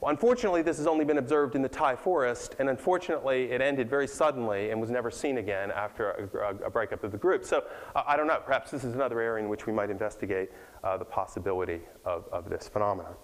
Well, 0.00 0.10
unfortunately, 0.10 0.62
this 0.62 0.78
has 0.78 0.88
only 0.88 1.04
been 1.04 1.18
observed 1.18 1.54
in 1.54 1.62
the 1.62 1.68
Taï 1.68 1.96
forest, 1.96 2.56
and 2.58 2.68
unfortunately, 2.68 3.52
it 3.52 3.60
ended 3.60 3.88
very 3.88 4.08
suddenly 4.08 4.72
and 4.72 4.80
was 4.80 4.90
never 4.90 5.12
seen 5.12 5.38
again 5.38 5.70
after 5.70 6.10
a, 6.10 6.66
a 6.66 6.70
breakup 6.70 7.04
of 7.04 7.12
the 7.12 7.18
group. 7.18 7.44
So 7.44 7.62
uh, 7.94 8.02
I 8.04 8.16
don't 8.16 8.26
know, 8.26 8.42
perhaps 8.44 8.72
this 8.72 8.82
is 8.82 8.94
another 8.96 9.20
area 9.20 9.44
in 9.44 9.48
which 9.48 9.64
we 9.64 9.72
might 9.72 9.90
investigate 9.90 10.50
uh, 10.82 10.96
the 10.96 11.04
possibility 11.04 11.82
of, 12.04 12.24
of 12.32 12.50
this 12.50 12.66
phenomenon. 12.66 13.14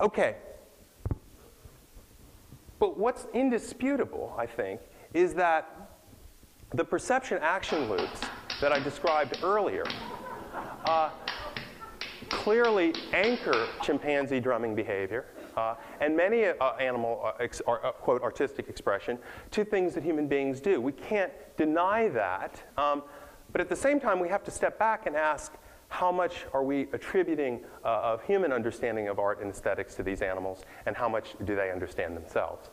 Okay, 0.00 0.36
but 2.78 2.98
what's 2.98 3.26
indisputable, 3.34 4.34
I 4.38 4.46
think, 4.46 4.80
is 5.14 5.34
that 5.34 5.90
the 6.74 6.84
perception 6.84 7.38
action 7.40 7.88
loops 7.88 8.20
that 8.60 8.72
I 8.72 8.78
described 8.78 9.38
earlier 9.42 9.84
uh, 10.84 11.10
clearly 12.28 12.94
anchor 13.12 13.66
chimpanzee 13.82 14.40
drumming 14.40 14.74
behavior 14.74 15.26
uh, 15.56 15.74
and 16.00 16.16
many 16.16 16.44
uh, 16.46 16.72
animal, 16.74 17.20
uh, 17.24 17.32
ex- 17.40 17.62
or, 17.66 17.84
uh, 17.84 17.92
quote, 17.92 18.22
artistic 18.22 18.68
expression 18.68 19.18
to 19.50 19.64
things 19.64 19.94
that 19.94 20.04
human 20.04 20.28
beings 20.28 20.60
do. 20.60 20.80
We 20.80 20.92
can't 20.92 21.32
deny 21.56 22.08
that, 22.08 22.62
um, 22.76 23.02
but 23.50 23.60
at 23.60 23.68
the 23.68 23.76
same 23.76 23.98
time, 23.98 24.20
we 24.20 24.28
have 24.28 24.44
to 24.44 24.50
step 24.50 24.78
back 24.78 25.06
and 25.06 25.16
ask 25.16 25.54
how 25.88 26.12
much 26.12 26.46
are 26.52 26.62
we 26.62 26.88
attributing 26.92 27.60
uh, 27.84 28.00
of 28.02 28.22
human 28.22 28.52
understanding 28.52 29.08
of 29.08 29.18
art 29.18 29.40
and 29.40 29.50
aesthetics 29.50 29.94
to 29.96 30.02
these 30.02 30.22
animals, 30.22 30.64
and 30.86 30.96
how 30.96 31.08
much 31.08 31.34
do 31.44 31.56
they 31.56 31.70
understand 31.70 32.16
themselves? 32.16 32.70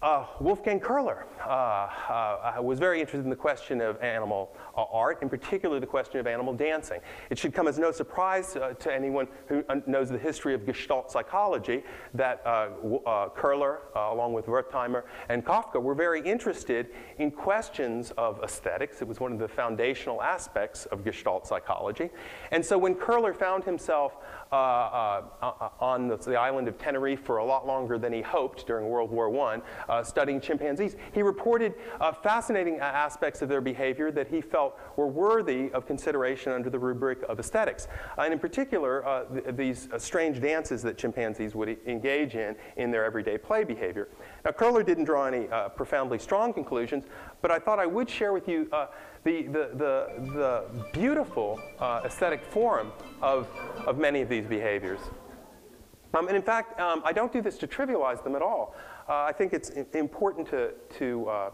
Uh, 0.00 0.24
Wolfgang 0.38 0.78
Köhler 0.78 1.24
uh, 1.44 1.48
uh, 1.48 2.62
was 2.62 2.78
very 2.78 3.00
interested 3.00 3.24
in 3.24 3.30
the 3.30 3.34
question 3.34 3.80
of 3.80 4.00
animal 4.00 4.54
uh, 4.76 4.84
art, 4.92 5.20
in 5.22 5.28
particular 5.28 5.80
the 5.80 5.86
question 5.86 6.20
of 6.20 6.26
animal 6.28 6.54
dancing. 6.54 7.00
It 7.30 7.38
should 7.38 7.52
come 7.52 7.66
as 7.66 7.80
no 7.80 7.90
surprise 7.90 8.54
uh, 8.54 8.74
to 8.74 8.94
anyone 8.94 9.26
who 9.48 9.64
knows 9.88 10.08
the 10.08 10.18
history 10.18 10.54
of 10.54 10.64
Gestalt 10.64 11.10
psychology 11.10 11.82
that 12.14 12.42
uh, 12.46 12.68
Köhler, 13.36 13.78
along 13.96 14.34
with 14.34 14.46
Wertheimer 14.46 15.02
and 15.30 15.44
Koffka, 15.44 15.82
were 15.82 15.96
very 15.96 16.20
interested 16.20 16.90
in 17.18 17.32
questions 17.32 18.12
of 18.12 18.40
aesthetics. 18.44 19.02
It 19.02 19.08
was 19.08 19.18
one 19.18 19.32
of 19.32 19.40
the 19.40 19.48
foundational 19.48 20.22
aspects 20.22 20.86
of 20.86 21.02
Gestalt 21.02 21.44
psychology. 21.44 22.08
And 22.52 22.64
so 22.64 22.78
when 22.78 22.94
Köhler 22.94 23.34
found 23.34 23.64
himself 23.64 24.14
on 24.52 26.06
the, 26.08 26.16
the 26.16 26.36
island 26.36 26.68
of 26.68 26.78
Tenerife 26.78 27.24
for 27.24 27.38
a 27.38 27.44
lot 27.44 27.66
longer 27.66 27.98
than 27.98 28.12
he 28.12 28.22
hoped 28.22 28.64
during 28.64 28.88
World 28.88 29.10
War 29.10 29.28
I, 29.50 29.60
uh, 29.88 30.02
studying 30.02 30.40
chimpanzees. 30.40 30.96
He 31.12 31.22
reported 31.22 31.74
uh, 32.00 32.12
fascinating 32.12 32.78
aspects 32.78 33.42
of 33.42 33.48
their 33.48 33.60
behavior 33.60 34.10
that 34.12 34.28
he 34.28 34.40
felt 34.40 34.78
were 34.96 35.06
worthy 35.06 35.70
of 35.72 35.86
consideration 35.86 36.52
under 36.52 36.70
the 36.70 36.78
rubric 36.78 37.22
of 37.28 37.38
aesthetics. 37.38 37.88
Uh, 38.16 38.22
and 38.22 38.32
in 38.32 38.38
particular, 38.38 39.06
uh, 39.06 39.24
th 39.24 39.56
these 39.56 39.88
uh, 39.92 39.98
strange 39.98 40.40
dances 40.40 40.82
that 40.82 40.96
chimpanzees 40.98 41.54
would 41.54 41.78
engage 41.86 42.34
in 42.34 42.54
in 42.76 42.90
their 42.90 43.04
everyday 43.04 43.38
play 43.38 43.64
behavior. 43.64 44.08
Now, 44.44 44.52
Köhler 44.52 44.84
didn't 44.84 45.04
draw 45.04 45.26
any 45.26 45.48
profoundly 45.76 46.18
strong 46.18 46.52
conclusions, 46.52 47.04
but 47.42 47.50
I 47.50 47.58
thought 47.58 47.78
I 47.78 47.86
would 47.86 48.08
share 48.08 48.32
with 48.32 48.48
you 48.48 48.68
the, 49.24 49.36
the, 49.54 49.64
the, 49.84 49.94
the, 50.38 50.64
beautiful 50.92 51.60
aesthetic 51.80 52.44
form 52.44 52.92
of, 53.20 53.48
of 53.86 53.98
many 53.98 54.20
of 54.22 54.28
these 54.28 54.46
behaviors. 54.46 55.00
Um, 56.14 56.26
and 56.28 56.36
in 56.36 56.42
fact, 56.42 56.78
um, 56.80 57.02
I 57.04 57.12
don't 57.12 57.32
do 57.32 57.42
this 57.42 57.58
to 57.58 57.66
trivialize 57.66 58.22
them 58.24 58.34
at 58.34 58.42
all. 58.42 58.74
Uh, 59.08 59.22
I 59.22 59.32
think 59.32 59.54
it's 59.54 59.70
important 59.70 60.46
to, 60.48 60.72
to 60.98 61.28
uh, 61.28 61.50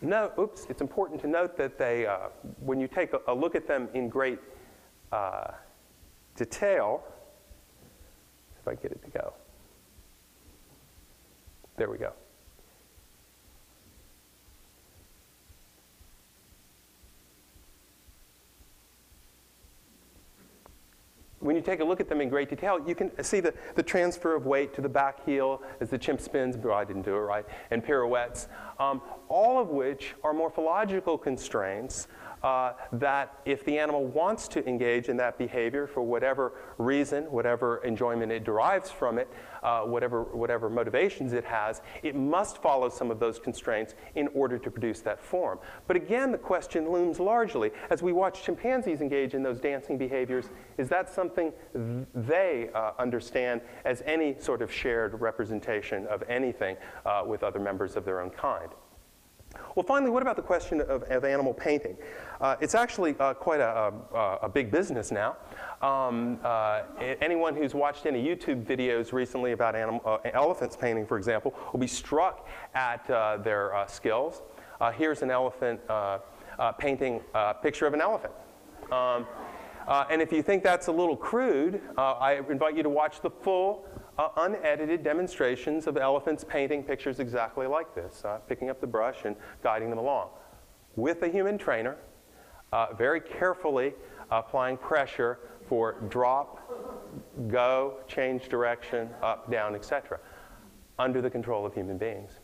note, 0.00 0.32
oops, 0.38 0.66
it's 0.70 0.80
important 0.80 1.20
to 1.22 1.26
note 1.26 1.56
that 1.56 1.78
they, 1.78 2.06
uh, 2.06 2.28
when 2.60 2.78
you 2.78 2.86
take 2.86 3.12
a, 3.12 3.20
a, 3.26 3.34
look 3.34 3.56
at 3.56 3.66
them 3.66 3.88
in 3.92 4.08
great 4.08 4.38
uh, 5.10 5.50
detail, 6.36 7.02
if 8.60 8.68
I 8.68 8.76
get 8.76 8.92
it 8.92 9.02
to 9.02 9.10
go, 9.10 9.32
there 11.76 11.90
we 11.90 11.98
go. 11.98 12.12
When 21.40 21.56
you 21.56 21.62
take 21.62 21.80
a 21.80 21.84
look 21.84 22.00
at 22.00 22.08
them 22.08 22.20
in 22.20 22.28
great 22.28 22.50
detail, 22.50 22.78
you 22.86 22.94
can 22.94 23.10
see 23.24 23.40
the, 23.40 23.52
the 23.74 23.82
transfer 23.82 24.34
of 24.34 24.46
weight 24.46 24.74
to 24.74 24.82
the 24.82 24.88
back 24.88 25.24
heel 25.24 25.62
as 25.80 25.88
the 25.88 25.98
chimp 25.98 26.20
spins, 26.20 26.56
but 26.56 26.72
I 26.72 26.84
didn't 26.84 27.02
do 27.02 27.14
it 27.14 27.20
right, 27.20 27.46
and 27.70 27.82
pirouettes, 27.82 28.46
um, 28.78 29.00
all 29.28 29.58
of 29.58 29.68
which 29.68 30.14
are 30.22 30.34
morphological 30.34 31.16
constraints 31.16 32.08
uh, 32.42 32.72
that 32.92 33.40
if 33.44 33.64
the 33.64 33.78
animal 33.78 34.04
wants 34.06 34.48
to 34.48 34.66
engage 34.66 35.08
in 35.08 35.16
that 35.16 35.38
behavior 35.38 35.86
for 35.86 36.02
whatever 36.02 36.52
reason, 36.78 37.24
whatever 37.24 37.78
enjoyment 37.84 38.32
it 38.32 38.44
derives 38.44 38.90
from 38.90 39.18
it, 39.18 39.28
uh, 39.62 39.82
whatever, 39.82 40.22
whatever 40.22 40.70
motivations 40.70 41.32
it 41.32 41.44
has, 41.44 41.82
it 42.02 42.14
must 42.14 42.62
follow 42.62 42.88
some 42.88 43.10
of 43.10 43.20
those 43.20 43.38
constraints 43.38 43.94
in 44.14 44.28
order 44.28 44.58
to 44.58 44.70
produce 44.70 45.00
that 45.00 45.20
form. 45.20 45.58
But 45.86 45.96
again, 45.96 46.32
the 46.32 46.38
question 46.38 46.90
looms 46.90 47.20
largely, 47.20 47.70
as 47.90 48.02
we 48.02 48.12
watch 48.12 48.42
chimpanzees 48.42 49.00
engage 49.00 49.34
in 49.34 49.42
those 49.42 49.60
dancing 49.60 49.98
behaviors, 49.98 50.50
is 50.78 50.88
that 50.88 51.12
something 51.12 51.52
th 51.74 52.06
they 52.14 52.70
uh, 52.74 52.92
understand 52.98 53.60
as 53.84 54.02
any 54.06 54.36
sort 54.38 54.62
of 54.62 54.72
shared 54.72 55.20
representation 55.20 56.06
of 56.06 56.22
anything 56.28 56.76
uh, 57.04 57.22
with 57.26 57.42
other 57.42 57.58
members 57.58 57.96
of 57.96 58.04
their 58.04 58.20
own 58.20 58.30
kind? 58.30 58.70
Well, 59.74 59.84
finally, 59.84 60.10
what 60.10 60.22
about 60.22 60.36
the 60.36 60.42
question 60.42 60.80
of, 60.80 61.04
of 61.04 61.24
animal 61.24 61.54
painting? 61.54 61.96
Uh, 62.40 62.56
it's 62.60 62.74
actually 62.74 63.14
uh, 63.20 63.34
quite 63.34 63.60
a, 63.60 63.92
a, 64.14 64.38
a, 64.42 64.48
big 64.48 64.70
business 64.70 65.10
now. 65.12 65.36
Um, 65.80 66.38
uh, 66.42 66.82
anyone 67.20 67.54
who's 67.54 67.74
watched 67.74 68.06
any 68.06 68.22
YouTube 68.22 68.64
videos 68.64 69.12
recently 69.12 69.52
about 69.52 69.76
animal, 69.76 70.02
uh, 70.04 70.18
elephants 70.32 70.76
painting, 70.76 71.06
for 71.06 71.16
example, 71.16 71.54
will 71.72 71.80
be 71.80 71.86
struck 71.86 72.48
at 72.74 73.08
uh, 73.08 73.36
their 73.38 73.74
uh, 73.74 73.86
skills. 73.86 74.42
here's 74.94 75.22
an 75.22 75.30
elephant 75.30 75.80
painting 76.78 77.20
a 77.34 77.54
picture 77.54 77.86
of 77.86 77.94
an 77.94 78.00
elephant. 78.00 78.32
Um, 78.90 79.26
and 80.10 80.20
if 80.20 80.32
you 80.32 80.42
think 80.42 80.62
that's 80.62 80.88
a 80.88 80.92
little 80.92 81.16
crude, 81.16 81.80
I 81.96 82.40
invite 82.50 82.76
you 82.76 82.82
to 82.82 82.90
watch 82.90 83.20
the 83.20 83.30
full 83.30 83.86
uh, 84.18 84.28
unedited 84.36 85.02
demonstrations 85.02 85.86
of 85.86 85.96
elephants 85.96 86.44
painting 86.44 86.82
pictures 86.82 87.20
exactly 87.20 87.66
like 87.66 87.94
this, 87.94 88.24
uh, 88.24 88.38
picking 88.48 88.70
up 88.70 88.80
the 88.80 88.86
brush 88.86 89.24
and 89.24 89.36
guiding 89.62 89.90
them 89.90 89.98
along. 89.98 90.28
With 90.96 91.22
a 91.22 91.28
human 91.28 91.58
trainer, 91.58 91.96
uh, 92.72 92.94
very 92.94 93.20
carefully 93.20 93.94
applying 94.30 94.76
pressure 94.76 95.38
for 95.68 96.00
drop, 96.08 96.70
go, 97.48 97.98
change 98.06 98.48
direction, 98.48 99.08
up, 99.22 99.50
down, 99.50 99.74
etc., 99.74 100.18
under 100.98 101.22
the 101.22 101.30
control 101.30 101.64
of 101.64 101.74
human 101.74 101.96
beings. 101.96 102.40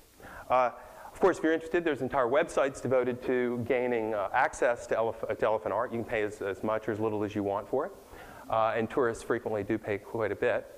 Uh, 0.48 0.70
of 1.12 1.20
course, 1.20 1.38
if 1.38 1.44
you're 1.44 1.52
interested, 1.52 1.82
there's 1.82 2.02
entire 2.02 2.26
websites 2.26 2.80
devoted 2.80 3.22
to 3.22 3.64
gaining 3.66 4.14
uh, 4.14 4.28
access 4.32 4.86
to, 4.88 4.94
elef 4.94 5.38
to, 5.38 5.46
elephant 5.46 5.72
art. 5.72 5.90
You 5.90 6.00
can 6.00 6.04
pay 6.04 6.22
as, 6.22 6.42
as, 6.42 6.62
much 6.62 6.88
or 6.88 6.92
as 6.92 7.00
little 7.00 7.24
as 7.24 7.34
you 7.34 7.42
want 7.42 7.68
for 7.68 7.86
it. 7.86 7.92
Uh, 8.50 8.74
and 8.76 8.88
tourists 8.88 9.22
frequently 9.22 9.64
do 9.64 9.78
pay 9.78 9.98
quite 9.98 10.30
a 10.30 10.36
bit. 10.36 10.75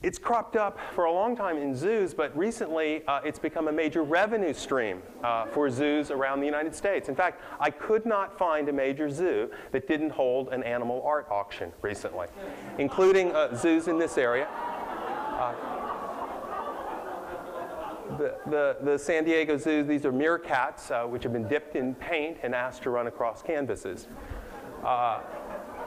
It's 0.00 0.16
cropped 0.16 0.54
up 0.54 0.78
for 0.94 1.06
a 1.06 1.12
long 1.12 1.34
time 1.34 1.56
in 1.56 1.74
zoos, 1.74 2.14
but 2.14 2.36
recently 2.38 3.04
uh, 3.08 3.20
it's 3.24 3.40
become 3.40 3.66
a 3.66 3.72
major 3.72 4.04
revenue 4.04 4.54
stream 4.54 5.02
uh, 5.24 5.46
for 5.46 5.68
zoos 5.68 6.12
around 6.12 6.38
the 6.38 6.46
United 6.46 6.72
States. 6.72 7.08
In 7.08 7.16
fact, 7.16 7.42
I 7.58 7.70
could 7.70 8.06
not 8.06 8.38
find 8.38 8.68
a 8.68 8.72
major 8.72 9.10
zoo 9.10 9.50
that 9.72 9.88
didn't 9.88 10.10
hold 10.10 10.50
an 10.50 10.62
animal 10.62 11.02
art 11.04 11.26
auction 11.32 11.72
recently, 11.82 12.28
including 12.78 13.32
uh, 13.32 13.56
zoos 13.56 13.88
in 13.88 13.98
this 13.98 14.18
area. 14.18 14.46
Uh, 14.46 15.54
the, 18.18 18.36
the, 18.46 18.76
the, 18.82 18.98
San 18.98 19.24
Diego 19.24 19.56
Zoo, 19.56 19.82
these 19.82 20.04
are 20.04 20.12
meerkats, 20.12 20.92
uh, 20.92 21.08
which 21.08 21.24
have 21.24 21.32
been 21.32 21.48
dipped 21.48 21.74
in 21.74 21.96
paint 21.96 22.38
and 22.44 22.54
asked 22.54 22.84
to 22.84 22.90
run 22.90 23.08
across 23.08 23.42
canvases. 23.42 24.06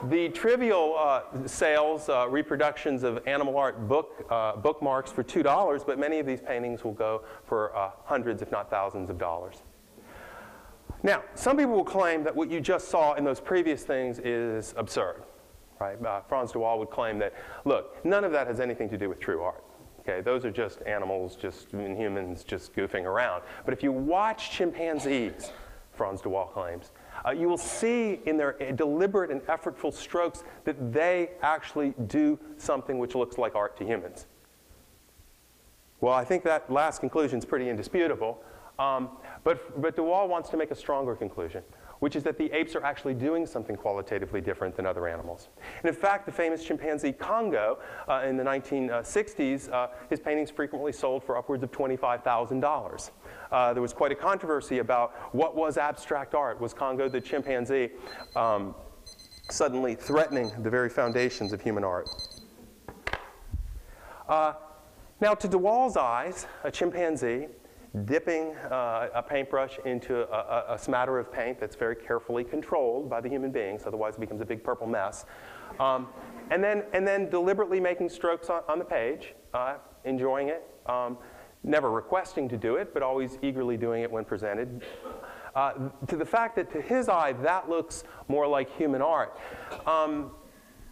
The 0.10 0.30
trivial 0.30 0.96
uh, 0.98 1.22
sales, 1.46 2.10
uh, 2.10 2.28
reproductions 2.28 3.04
of 3.04 3.20
animal 3.28 3.56
art 3.56 3.88
book, 3.88 4.26
uh, 4.32 4.56
bookmarks 4.56 5.12
for 5.12 5.24
$2, 5.24 5.86
but 5.86 6.00
many 6.00 6.18
of 6.18 6.26
these 6.26 6.42
paintings 6.42 6.84
will 6.84 6.94
go 6.94 7.22
for 7.46 7.76
uh, 7.78 7.92
hundreds, 8.06 8.42
if 8.42 8.52
not 8.52 8.72
thousands 8.72 9.12
of 9.12 9.20
dollars. 9.20 9.62
Now, 11.04 11.24
some 11.36 11.58
people 11.58 11.74
will 11.74 11.84
claim 11.84 12.24
that 12.24 12.36
what 12.36 12.50
you 12.50 12.60
just 12.60 12.88
saw 12.88 13.14
in 13.14 13.24
those 13.24 13.40
previous 13.40 13.84
things 13.84 14.18
is 14.20 14.74
absurd. 14.76 15.24
Right? 15.80 16.04
Uh, 16.04 16.22
Frans 16.22 16.52
de 16.52 16.60
Waal 16.60 16.80
would 16.80 16.90
claim 16.90 17.20
that, 17.20 17.34
look, 17.66 18.04
none 18.04 18.24
of 18.24 18.32
that 18.32 18.48
has 18.48 18.60
anything 18.60 18.90
to 18.90 18.98
do 18.98 19.08
with 19.08 19.20
true 19.20 19.44
art. 19.44 19.64
Okay, 20.00 20.22
those 20.22 20.46
are 20.46 20.52
just 20.52 20.82
animals, 20.88 21.36
just 21.36 21.70
humans 21.72 22.44
just 22.44 22.74
goofing 22.76 23.04
around. 23.04 23.44
But 23.66 23.76
if 23.76 23.84
you 23.84 23.92
watch 23.92 24.50
chimpanzees, 24.50 25.52
Frans 25.94 26.22
de 26.22 26.30
Waal 26.30 26.48
claims, 26.48 26.92
uh, 27.26 27.32
you 27.32 27.48
will 27.48 27.58
see 27.58 28.20
in 28.26 28.38
their 28.38 28.54
deliberate 28.76 29.32
and 29.32 29.42
effortful 29.42 29.94
strokes 29.94 30.44
that 30.66 30.94
they 30.94 31.32
actually 31.42 31.94
do 32.08 32.40
something 32.58 33.00
which 33.00 33.16
looks 33.16 33.38
like 33.38 33.56
art 33.56 33.78
to 33.78 33.86
humans. 33.86 34.28
Well, 36.00 36.14
I 36.14 36.26
think 36.26 36.44
that 36.44 36.72
last 36.72 37.00
conclusion 37.00 37.38
is 37.38 37.46
pretty 37.46 37.70
indisputable. 37.70 38.42
Um, 38.80 39.10
but, 39.44 39.80
but 39.80 39.96
de 39.96 40.02
Waal 40.02 40.28
wants 40.28 40.50
to 40.50 40.58
make 40.58 40.72
a 40.72 40.76
stronger 40.76 41.16
conclusion 41.16 41.64
which 42.02 42.16
is 42.16 42.24
that 42.24 42.36
the 42.36 42.52
apes 42.52 42.76
are 42.76 42.84
actually 42.84 43.14
doing 43.14 43.46
something 43.46 43.76
qualitatively 43.76 44.42
different 44.42 44.76
than 44.76 44.88
other 44.88 45.08
animals. 45.08 45.50
And 45.84 45.88
in 45.88 45.94
fact, 45.94 46.26
the 46.26 46.32
famous 46.32 46.64
chimpanzee 46.64 47.12
Congo 47.12 47.78
uh, 48.10 48.24
in 48.26 48.38
the 48.38 48.44
1960s, 48.44 49.72
uh, 49.72 49.88
his 50.10 50.20
paintings 50.20 50.50
frequently 50.50 50.92
sold 50.92 51.24
for 51.24 51.38
upwards 51.38 51.62
of 51.62 51.72
$25,000. 51.72 53.12
Uh, 53.52 53.74
there 53.74 53.82
was 53.82 53.94
quite 53.94 54.12
a 54.12 54.16
controversy 54.16 54.80
about 54.80 55.14
what 55.34 55.56
was 55.56 55.78
abstract 55.78 56.34
art. 56.34 56.60
Was 56.62 56.74
Congo 56.74 57.10
the 57.10 57.20
chimpanzee 57.20 57.90
um, 58.36 58.74
suddenly 59.50 59.96
threatening 59.96 60.52
the 60.64 60.70
very 60.70 60.90
foundations 60.90 61.52
of 61.52 61.62
human 61.62 61.84
art? 61.84 62.10
Uh, 64.30 64.54
now, 65.20 65.34
to 65.34 65.48
de 65.48 65.58
Waal's 65.58 65.98
eyes, 65.98 66.48
a 66.64 66.72
chimpanzee 66.72 67.48
dipping 68.06 68.56
uh, 68.72 69.10
a 69.14 69.22
paintbrush 69.22 69.78
into 69.86 70.22
a, 70.32 70.66
a, 70.70 70.76
a, 70.76 70.80
smatter 70.80 71.20
of 71.20 71.32
paint 71.32 71.60
that's 71.60 71.76
very 71.76 71.96
carefully 71.96 72.44
controlled 72.44 73.10
by 73.10 73.20
the 73.20 73.28
human 73.28 73.52
beings, 73.52 73.84
otherwise 73.86 74.16
it 74.16 74.22
becomes 74.22 74.40
a 74.40 74.46
big 74.46 74.64
purple 74.64 74.88
mess. 74.88 75.26
Um, 75.78 76.08
and, 76.52 76.64
then, 76.64 76.84
and 76.94 77.06
then 77.06 77.30
deliberately 77.30 77.82
making 77.82 78.08
strokes 78.08 78.50
on, 78.50 78.64
on 78.70 78.80
the 78.80 78.86
page, 78.86 79.34
uh, 79.54 79.76
enjoying 80.06 80.48
it, 80.48 80.64
um, 80.86 81.18
never 81.64 81.92
requesting 81.92 82.50
to 82.50 82.58
do 82.58 82.76
it, 82.76 82.94
but 82.94 83.04
always 83.04 83.38
eagerly 83.42 83.78
doing 83.78 84.04
it 84.04 84.12
when 84.12 84.26
presented. 84.26 84.84
Uh, 85.56 85.74
to 86.08 86.16
the 86.16 86.26
fact 86.26 86.56
that 86.56 86.72
to 86.72 86.82
his 86.82 87.10
eye, 87.10 87.34
that 87.34 87.70
looks 87.70 88.04
more 88.28 88.48
like 88.48 88.76
human 88.78 89.02
art. 89.02 89.38
Um, 89.86 90.32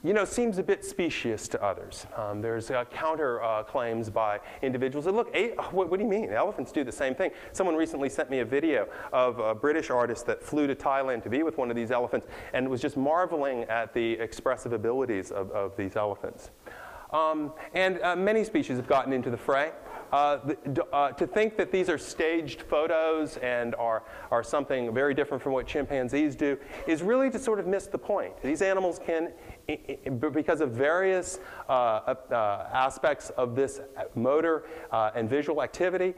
you 0.01 0.13
know, 0.13 0.23
seems 0.23 0.57
a 0.57 0.63
bit 0.63 0.85
specious 0.85 1.49
to 1.49 1.61
others. 1.61 2.07
Um, 2.15 2.41
there's 2.41 2.71
uh, 2.71 2.85
counter 2.85 3.43
uh, 3.43 3.63
claims 3.63 4.09
by 4.09 4.39
individuals 4.61 5.03
that 5.05 5.13
look, 5.13 5.35
what, 5.73 5.89
what, 5.89 5.97
do 5.97 6.03
you 6.03 6.09
mean? 6.09 6.31
Elephants 6.31 6.71
do 6.71 6.85
the 6.85 6.91
same 6.91 7.13
thing. 7.13 7.31
Someone 7.51 7.75
recently 7.75 8.07
sent 8.07 8.29
me 8.29 8.39
a 8.39 8.45
video 8.45 8.87
of 9.11 9.39
a 9.39 9.53
British 9.53 9.89
artist 9.89 10.25
that 10.27 10.41
flew 10.41 10.67
to 10.67 10.75
Thailand 10.75 11.23
to 11.23 11.29
be 11.29 11.43
with 11.43 11.57
one 11.57 11.69
of 11.69 11.75
these 11.75 11.91
elephants 11.91 12.27
and 12.53 12.69
was 12.69 12.81
just 12.81 12.95
marveling 12.95 13.63
at 13.63 13.93
the 13.93 14.13
expressive 14.13 14.71
abilities 14.71 15.31
of, 15.31 15.51
of 15.51 15.75
these 15.75 15.97
elephants. 15.97 16.51
Um, 17.11 17.51
and 17.73 17.99
uh, 18.01 18.15
many 18.15 18.45
species 18.45 18.77
have 18.77 18.87
gotten 18.87 19.11
into 19.11 19.29
the 19.29 19.37
fray. 19.37 19.71
Uh, 20.11 20.39
uh, 20.91 21.11
to 21.11 21.27
think 21.27 21.55
that 21.55 21.71
these 21.71 21.87
are 21.87 21.97
staged 21.97 22.63
photos 22.63 23.37
and 23.37 23.75
are, 23.75 24.03
are 24.31 24.43
something 24.43 24.93
very 24.93 25.13
different 25.13 25.41
from 25.41 25.53
what 25.53 25.67
chimpanzees 25.67 26.35
do 26.35 26.57
is 26.87 27.03
really 27.03 27.29
to 27.29 27.37
sort 27.37 27.59
of 27.59 27.67
miss 27.67 27.85
the 27.85 27.97
point. 27.97 28.33
These 28.41 28.63
animals 28.63 28.99
can, 29.05 29.31
because 30.31 30.61
of 30.61 30.71
various 30.71 31.39
uh, 31.67 31.71
uh, 31.71 32.69
aspects 32.73 33.29
of 33.31 33.55
this 33.55 33.81
motor 34.15 34.65
uh, 34.91 35.11
and 35.13 35.29
visual 35.29 35.61
activity, 35.61 36.15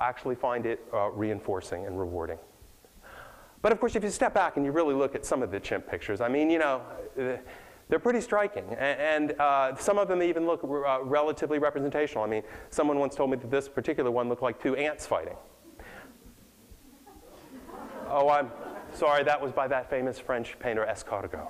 actually 0.00 0.34
find 0.34 0.66
it 0.66 0.84
reinforcing 1.12 1.86
and 1.86 1.98
rewarding. 1.98 2.38
But 3.62 3.72
of 3.72 3.78
course, 3.78 3.94
if 3.94 4.02
you 4.02 4.10
step 4.10 4.34
back 4.34 4.56
and 4.56 4.64
you 4.64 4.72
really 4.72 4.94
look 4.94 5.14
at 5.14 5.24
some 5.24 5.42
of 5.42 5.50
the 5.50 5.60
chimp 5.60 5.88
pictures, 5.88 6.20
I 6.20 6.28
mean, 6.28 6.50
you 6.50 6.58
know, 6.58 6.82
they're 7.90 7.98
pretty 7.98 8.20
striking. 8.20 8.64
And, 8.78 9.38
uh, 9.38 9.74
some 9.76 9.98
of 9.98 10.08
them 10.08 10.22
even 10.22 10.46
look 10.46 10.62
uh, 10.64 11.02
relatively 11.02 11.58
representational. 11.58 12.24
I 12.24 12.28
mean, 12.28 12.42
someone 12.70 12.98
once 12.98 13.16
told 13.16 13.30
me 13.30 13.36
that 13.36 13.50
this 13.50 13.68
particular 13.68 14.10
one 14.10 14.28
looked 14.28 14.42
like 14.42 14.62
two 14.62 14.76
ants 14.76 15.06
fighting. 15.06 15.36
oh, 18.08 18.28
I'm 18.28 18.50
sorry, 18.94 19.24
that 19.24 19.40
was 19.40 19.52
by 19.52 19.68
that 19.68 19.90
famous 19.90 20.18
French 20.18 20.58
painter 20.58 20.86
Escargot. 20.88 21.48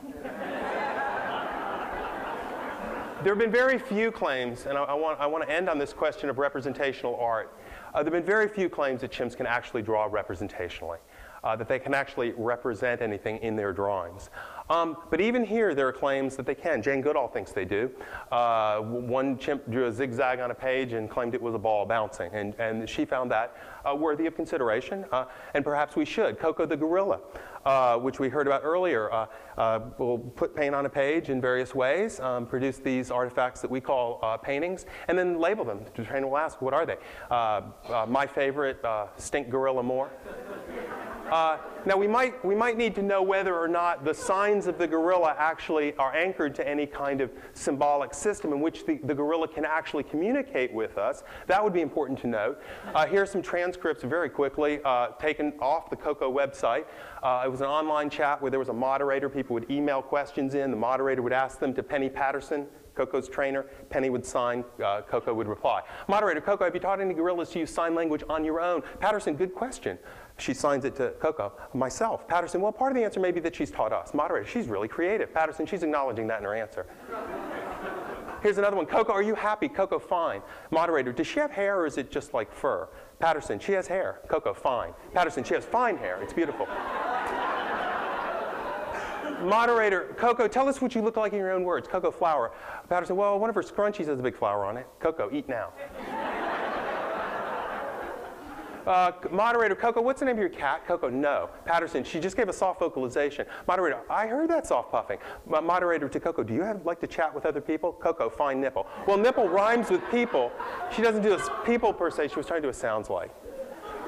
there 3.23 3.35
have 3.35 3.39
been 3.39 3.53
very 3.53 3.79
few 3.79 4.11
claims, 4.11 4.67
and 4.67 4.79
I, 4.79 4.85
I, 4.85 4.95
want, 4.95 5.21
I 5.21 5.27
want 5.27 5.47
to 5.47 5.55
end 5.55 5.69
on 5.69 5.79
this 5.79 5.93
question 5.93 6.31
of 6.31 6.39
representational 6.39 7.17
art. 7.17 7.55
Uh, 7.93 8.03
there 8.03 8.13
have 8.13 8.25
been 8.25 8.25
very 8.25 8.49
few 8.49 8.69
claims 8.69 9.03
that 9.03 9.11
chimps 9.11 9.37
can 9.37 9.47
actually 9.47 9.83
draw 9.83 10.09
representationally, 10.09 10.99
uh, 11.45 11.57
that 11.57 11.69
they 11.69 11.79
can 11.79 11.93
actually 11.93 12.33
represent 12.37 13.03
anything 13.03 13.39
in 13.39 13.57
their 13.57 13.73
drawings. 13.73 14.31
Um, 14.71 14.97
but 15.11 15.21
even 15.21 15.45
here, 15.45 15.75
there 15.75 15.89
are 15.89 15.93
claims 15.93 16.37
that 16.37 16.47
they 16.47 16.55
can. 16.55 16.81
Jane 16.81 17.03
Goodall 17.03 17.27
thinks 17.27 17.51
they 17.51 17.65
do. 17.65 17.91
Uh, 18.31 18.79
one 18.79 19.37
chimp 19.37 19.69
drew 19.69 19.87
a 19.87 19.93
zigzag 19.93 20.39
on 20.39 20.53
a 20.53 20.55
page 20.55 20.93
and 20.93 21.11
claimed 21.11 21.35
it 21.35 21.43
was 21.43 21.57
a 21.57 21.59
ball 21.59 21.85
bouncing, 21.85 22.31
and, 22.33 22.55
and 22.61 22.89
she 22.89 23.05
found 23.05 23.33
that 23.33 23.57
uh, 23.85 23.95
worthy 23.95 24.27
of 24.27 24.37
consideration, 24.37 25.05
uh, 25.11 25.25
and 25.55 25.65
perhaps 25.65 25.97
we 25.97 26.05
should. 26.05 26.39
Koko 26.39 26.67
the 26.67 26.77
gorilla, 26.77 27.19
uh, 27.67 27.97
which 27.97 28.21
we 28.21 28.29
heard 28.29 28.47
about 28.47 28.63
earlier, 28.63 29.13
uh, 29.13 29.27
uh, 29.59 29.81
will 29.99 30.19
put 30.19 30.55
paint 30.55 30.73
on 30.73 30.87
a 30.87 30.89
page 30.89 31.31
in 31.31 31.41
various 31.41 31.75
ways, 31.75 32.21
um, 32.21 32.47
produce 32.47 32.79
these 32.79 33.11
artifacts 33.11 33.61
that 33.61 33.71
we 33.71 33.81
call 33.81 34.39
paintings, 34.45 34.87
and 35.09 35.19
then 35.19 35.41
label 35.41 35.65
them. 35.65 35.85
The 35.97 36.05
trainer 36.05 36.29
will 36.29 36.39
ask, 36.39 36.63
what 36.63 36.75
are 36.75 36.87
they? 36.87 36.97
my 38.09 38.27
favorite, 38.27 38.85
stink 39.17 39.51
gorilla 39.51 39.83
more. 39.83 40.11
Uh, 41.31 41.59
now, 41.87 41.97
we 41.97 42.09
might, 42.09 42.45
we 42.45 42.55
might 42.55 42.77
need 42.77 42.95
to 42.97 43.03
know 43.03 43.23
whether 43.23 43.57
or 43.57 43.69
not 43.69 44.05
the 44.05 44.13
signs 44.13 44.67
of 44.67 44.79
the 44.79 44.87
gorilla 44.87 45.35
actually 45.39 45.95
are 45.97 46.15
anchored 46.15 46.55
to 46.57 46.69
any 46.69 46.87
kind 46.87 47.21
of 47.21 47.31
symbolic 47.55 48.13
system 48.13 48.53
in 48.53 48.61
which 48.61 48.85
the, 48.85 48.99
the 49.05 49.15
gorilla 49.15 49.49
can 49.49 49.65
actually 49.65 50.03
communicate 50.03 50.73
with 50.73 50.99
us. 50.99 51.23
That 51.47 51.63
would 51.63 51.73
be 51.73 51.81
important 51.81 52.19
to 52.21 52.27
note. 52.27 52.61
Uh, 52.95 53.07
here 53.07 53.23
are 53.23 53.27
some 53.27 53.43
transcripts 53.43 54.03
very 54.03 54.29
quickly 54.29 54.81
uh, 54.85 55.09
taken 55.21 55.53
off 55.61 55.89
the 55.89 55.97
Koko 55.97 56.33
website. 56.33 56.85
Uh, 57.23 57.43
it 57.45 57.51
was 57.51 57.61
an 57.61 57.69
online 57.69 58.11
chat 58.11 58.43
where 58.43 58.51
there 58.51 58.61
was 58.61 58.69
a 58.69 58.75
moderator. 58.75 59.29
People 59.29 59.55
would 59.55 59.71
email 59.71 60.03
questions 60.03 60.55
in. 60.55 60.71
The 60.71 60.77
moderator 60.77 61.23
would 61.23 61.33
ask 61.33 61.61
them 61.61 61.73
to 61.75 61.83
Penny 61.83 62.09
Patterson, 62.09 62.67
Koko's 63.01 63.31
trainer. 63.31 63.65
Penny 63.89 64.11
would 64.11 64.27
sign, 64.27 64.63
uh, 64.85 65.01
Koko 65.01 65.33
would 65.33 65.49
reply. 65.49 65.81
Moderator, 66.07 66.43
Koko, 66.43 66.65
have 66.65 66.75
you 66.75 66.81
taught 66.81 67.01
any 67.01 67.15
gorillas 67.15 67.49
to 67.51 67.61
use 67.61 67.73
sign 67.73 67.95
language 67.95 68.23
on 68.29 68.45
your 68.45 68.61
own? 68.61 68.83
Patterson, 69.01 69.37
good 69.37 69.55
question. 69.55 69.99
She 70.37 70.53
signs 70.53 70.85
it 70.85 70.97
to 70.97 71.11
Koko. 71.19 71.53
Myself, 71.73 72.29
Patterson, 72.29 72.61
well, 72.61 72.73
part 72.73 72.93
of 72.93 72.97
the 72.97 73.05
answer 73.05 73.19
may 73.19 73.31
be 73.31 73.41
that 73.41 73.57
she's 73.57 73.71
taught 73.71 73.95
us. 73.95 74.13
Moderator, 74.13 74.47
she's 74.47 74.67
really 74.67 74.89
creative. 74.89 75.33
Patterson, 75.33 75.65
she's 75.65 75.83
acknowledging 75.83 76.27
that 76.27 76.41
in 76.41 76.45
her 76.45 76.55
answer. 76.55 76.85
Here's 78.43 78.59
another 78.59 78.77
one. 78.77 78.85
Koko, 78.85 79.13
are 79.13 79.23
you 79.23 79.35
happy? 79.35 79.69
Koko, 79.69 79.99
fine. 79.99 80.43
Moderator, 80.71 81.13
does 81.13 81.27
she 81.27 81.41
have 81.41 81.51
hair 81.51 81.81
or 81.81 81.87
is 81.87 81.97
it 81.97 82.11
just 82.11 82.35
like 82.35 82.53
fur? 82.53 82.87
Patterson, 83.19 83.59
she 83.59 83.73
has 83.73 83.87
hair. 83.87 84.21
Koko, 84.29 84.53
fine. 84.53 84.93
Patterson, 85.15 85.43
she 85.43 85.55
has 85.55 85.65
fine 85.65 85.97
hair. 85.97 86.23
It's 86.23 86.35
beautiful. 86.35 86.67
Moderator, 89.43 90.15
Koko, 90.17 90.47
tell 90.49 90.69
us 90.69 90.81
what 90.81 90.95
you 90.95 91.03
look 91.03 91.17
like 91.17 91.33
in 91.33 91.39
your 91.39 91.53
own 91.53 91.65
words. 91.65 91.89
Koko 91.89 92.11
flower. 92.11 92.53
Patterson, 92.89 93.17
well, 93.17 93.39
one 93.39 93.49
of 93.49 93.55
her 93.55 93.63
scrunchies 93.63 94.07
has 94.07 94.21
a 94.21 94.23
big 94.23 94.37
flower 94.37 94.65
on 94.65 94.77
it. 94.77 94.87
Koko, 95.01 95.31
eat 95.33 95.49
now. 95.49 95.73
Uh, 98.87 99.13
moderator, 99.31 99.75
Koko, 99.75 100.01
what's 100.01 100.21
the 100.21 100.27
name 100.27 100.37
of 100.37 100.41
your 100.41 100.49
cat? 100.49 100.87
Koko, 100.87 101.09
no. 101.11 101.51
Patterson, 101.65 102.03
she 102.03 102.19
just 102.19 102.37
gave 102.37 102.49
a 102.49 102.53
soft 102.53 102.81
vocalization. 102.81 103.47
Moderator, 103.69 104.01
I 104.09 104.27
heard 104.27 104.49
that 104.51 104.67
soft 104.67 104.91
puffing. 104.91 105.19
moderator 105.47 106.09
to 106.09 106.19
Koko, 106.19 106.43
do 106.43 106.55
you 106.55 106.63
have, 106.63 106.85
like 106.87 106.99
to 107.01 107.07
chat 107.07 107.33
with 107.35 107.45
other 107.45 107.61
people? 107.61 107.93
Koko, 107.93 108.31
fine 108.31 108.61
nipple. 108.61 108.87
Well, 109.07 109.19
nipple 109.19 109.49
rhymes 109.49 109.91
with 109.91 110.01
people. 110.11 110.51
She 110.95 111.03
doesn't 111.03 111.23
do 111.23 111.35
a 111.35 111.65
people 111.65 111.93
per 111.93 112.11
se, 112.11 112.29
she 112.29 112.37
was 112.37 112.47
trying 112.47 112.63
to 112.63 112.67
do 112.67 112.71
a 112.71 112.75
sounds 112.75 113.11
like. 113.11 113.31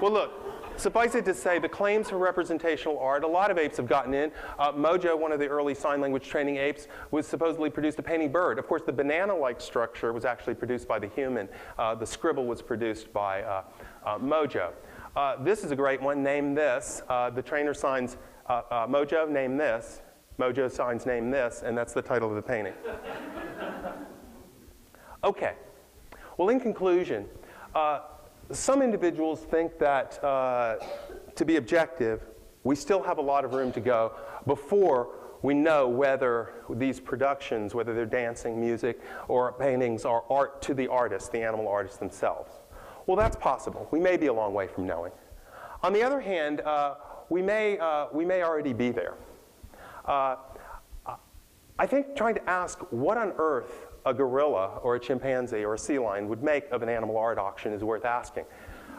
Well, 0.01 0.11
look, 0.11 0.42
Suffice 0.77 1.15
it 1.15 1.25
to 1.27 1.35
say, 1.35 1.59
the 1.59 1.69
claims 1.69 2.11
for 2.11 2.19
representational 2.19 2.99
art, 2.99 3.25
a 3.25 3.27
lot 3.27 3.51
of 3.51 3.59
apes 3.59 3.77
have 3.77 3.87
gotten 3.87 4.15
in. 4.15 4.33
Uh, 4.59 4.73
Moja, 4.73 5.17
one 5.19 5.31
of 5.31 5.39
the 5.39 5.47
early 5.47 5.75
sign 5.75 6.01
language 6.01 6.27
training 6.27 6.57
apes, 6.57 6.89
was 7.11 7.27
supposedly 7.27 7.71
produced 7.71 7.99
a 7.99 8.03
painting 8.03 8.33
bird. 8.33 8.59
Of 8.59 8.67
course, 8.67 8.83
the 8.85 8.93
banana-like 8.93 9.61
structure 9.61 10.13
was 10.13 10.25
actually 10.25 10.55
produced 10.55 10.89
by 10.89 10.99
the 10.99 11.09
human. 11.09 11.49
Uh, 11.79 11.95
the 11.95 12.07
scribble 12.07 12.47
was 12.47 12.63
produced 12.63 13.13
by 13.13 13.43
uh, 13.43 13.65
uh 14.05 14.19
Moja. 14.19 14.71
Uh, 15.15 15.43
this 15.43 15.63
is 15.63 15.71
a 15.71 15.77
great 15.77 16.01
one, 16.01 16.23
name 16.23 16.55
this. 16.55 17.03
Uh, 17.09 17.31
the 17.31 17.43
trainer 17.43 17.75
signs 17.75 18.17
Moja, 18.49 19.29
name 19.29 19.57
this. 19.57 20.03
Moja 20.39 20.71
signs 20.71 21.07
name 21.07 21.31
this, 21.31 21.63
and 21.65 21.77
that's 21.77 21.93
the 21.93 22.03
title 22.03 22.29
of 22.29 22.35
the 22.35 22.43
painting. 22.43 22.75
okay. 25.25 25.55
Well, 26.37 26.49
in 26.49 26.59
conclusion, 26.59 27.29
some 28.51 28.83
individuals 28.83 29.41
think 29.41 29.79
that 29.79 30.23
uh, 30.23 30.77
to 31.35 31.45
be 31.45 31.57
objective, 31.57 32.23
we 32.65 32.77
still 32.77 33.03
have 33.03 33.19
a 33.19 33.23
lot 33.23 33.45
of 33.45 33.55
room 33.55 33.73
to 33.73 33.81
go 33.81 34.13
before 34.47 35.17
we 35.43 35.55
know 35.55 35.89
whether 35.89 36.55
these 36.71 37.01
productions, 37.01 37.75
whether 37.75 37.95
they're 37.95 38.07
dancing, 38.07 38.61
music, 38.61 39.01
or 39.29 39.53
paintings, 39.53 40.05
are 40.05 40.23
art 40.31 40.63
to 40.63 40.75
the 40.75 40.87
artist, 40.87 41.33
the 41.33 41.43
animal 41.43 41.67
artists 41.67 41.99
themselves. 41.99 42.53
Well, 43.07 43.17
that's 43.17 43.37
possible. 43.37 43.89
We 43.91 43.99
may 43.99 44.17
be 44.17 44.27
a 44.27 44.33
long 44.33 44.55
way 44.55 44.69
from 44.69 44.87
knowing. 44.87 45.13
On 45.83 45.93
the 45.93 46.03
other 46.03 46.21
hand, 46.21 46.61
uh, 46.61 46.95
we, 47.29 47.43
may, 47.43 47.77
uh, 47.79 48.07
we 48.13 48.25
may 48.25 48.45
already 48.45 48.73
be 48.73 48.91
there. 48.91 49.15
I 51.79 51.87
think 51.87 52.15
trying 52.15 52.35
to 52.35 52.51
ask 52.51 52.79
what 52.91 53.17
on 53.17 53.33
earth 53.39 53.87
a 54.05 54.13
gorilla 54.13 54.79
or 54.83 54.97
a 54.97 55.01
chimpanzee 55.01 55.65
or 55.65 55.75
a 55.75 55.79
sea 55.79 55.99
lion 55.99 56.29
would 56.29 56.43
make 56.43 56.71
of 56.71 56.83
an 56.83 56.89
animal 56.89 57.17
art 57.17 57.39
auction 57.39 57.73
is 57.73 57.83
worth 57.83 58.05
asking. 58.05 58.45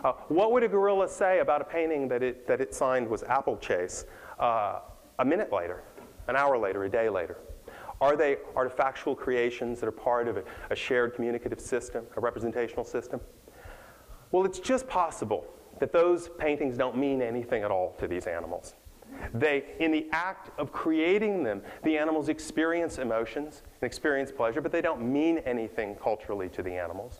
Uh, 0.03 0.13
what 0.27 0.51
would 0.51 0.63
a 0.63 0.67
gorilla 0.67 1.07
say 1.07 1.39
about 1.39 1.61
a 1.61 1.63
painting 1.63 2.07
that 2.07 2.23
it, 2.23 2.47
that 2.47 2.59
it 2.59 2.73
signed 2.73 3.07
was 3.07 3.23
Apple 3.23 3.57
Chase 3.57 4.05
uh, 4.39 4.79
a 5.19 5.25
minute 5.25 5.51
later, 5.51 5.83
an 6.27 6.35
hour 6.35 6.57
later, 6.57 6.83
a 6.83 6.89
day 6.89 7.09
later? 7.09 7.37
Are 8.01 8.17
they 8.17 8.37
artifactual 8.55 9.15
creations 9.15 9.79
that 9.79 9.87
are 9.87 9.91
part 9.91 10.27
of 10.27 10.37
a, 10.37 10.43
a 10.71 10.75
shared 10.75 11.13
communicative 11.13 11.61
system, 11.61 12.05
a 12.17 12.19
representational 12.19 12.83
system? 12.83 13.21
Well, 14.31 14.45
it's 14.45 14.59
just 14.59 14.87
possible 14.87 15.45
that 15.79 15.93
those 15.93 16.29
paintings 16.37 16.75
don't 16.75 16.97
mean 16.97 17.21
anything 17.21 17.63
at 17.63 17.71
all 17.71 17.95
to 17.99 18.07
these 18.07 18.27
animals. 18.27 18.73
They, 19.33 19.65
in 19.79 19.91
the 19.91 20.07
act 20.11 20.51
of 20.59 20.71
creating 20.71 21.43
them, 21.43 21.61
the 21.83 21.97
animals 21.97 22.29
experience 22.29 22.97
emotions 22.97 23.63
and 23.81 23.87
experience 23.87 24.31
pleasure, 24.31 24.61
but 24.61 24.71
they 24.71 24.81
don't 24.81 25.01
mean 25.01 25.39
anything 25.39 25.95
culturally 25.95 26.49
to 26.49 26.63
the 26.63 26.73
animals. 26.73 27.19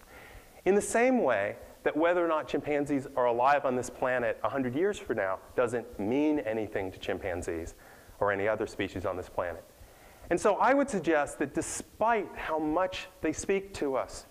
In 0.65 0.75
the 0.75 0.81
same 0.81 1.21
way 1.23 1.57
that 1.83 1.95
whether 1.95 2.23
or 2.23 2.27
not 2.27 2.47
chimpanzees 2.47 3.07
are 3.15 3.25
alive 3.25 3.65
on 3.65 3.75
this 3.75 3.89
planet 3.89 4.37
100 4.41 4.75
years 4.75 4.97
from 4.97 5.17
now 5.17 5.39
doesn't 5.55 5.99
mean 5.99 6.39
anything 6.39 6.91
to 6.91 6.99
chimpanzees 6.99 7.75
or 8.19 8.31
any 8.31 8.47
other 8.47 8.65
species 8.65 9.05
on 9.05 9.17
this 9.17 9.29
planet. 9.29 9.63
And 10.29 10.39
so 10.39 10.55
I 10.55 10.73
would 10.73 10.89
suggest 10.89 11.39
that 11.39 11.53
despite 11.53 12.29
how 12.35 12.57
much 12.57 13.07
they 13.21 13.33
speak 13.33 13.73
to 13.75 13.95
us, 13.95 14.25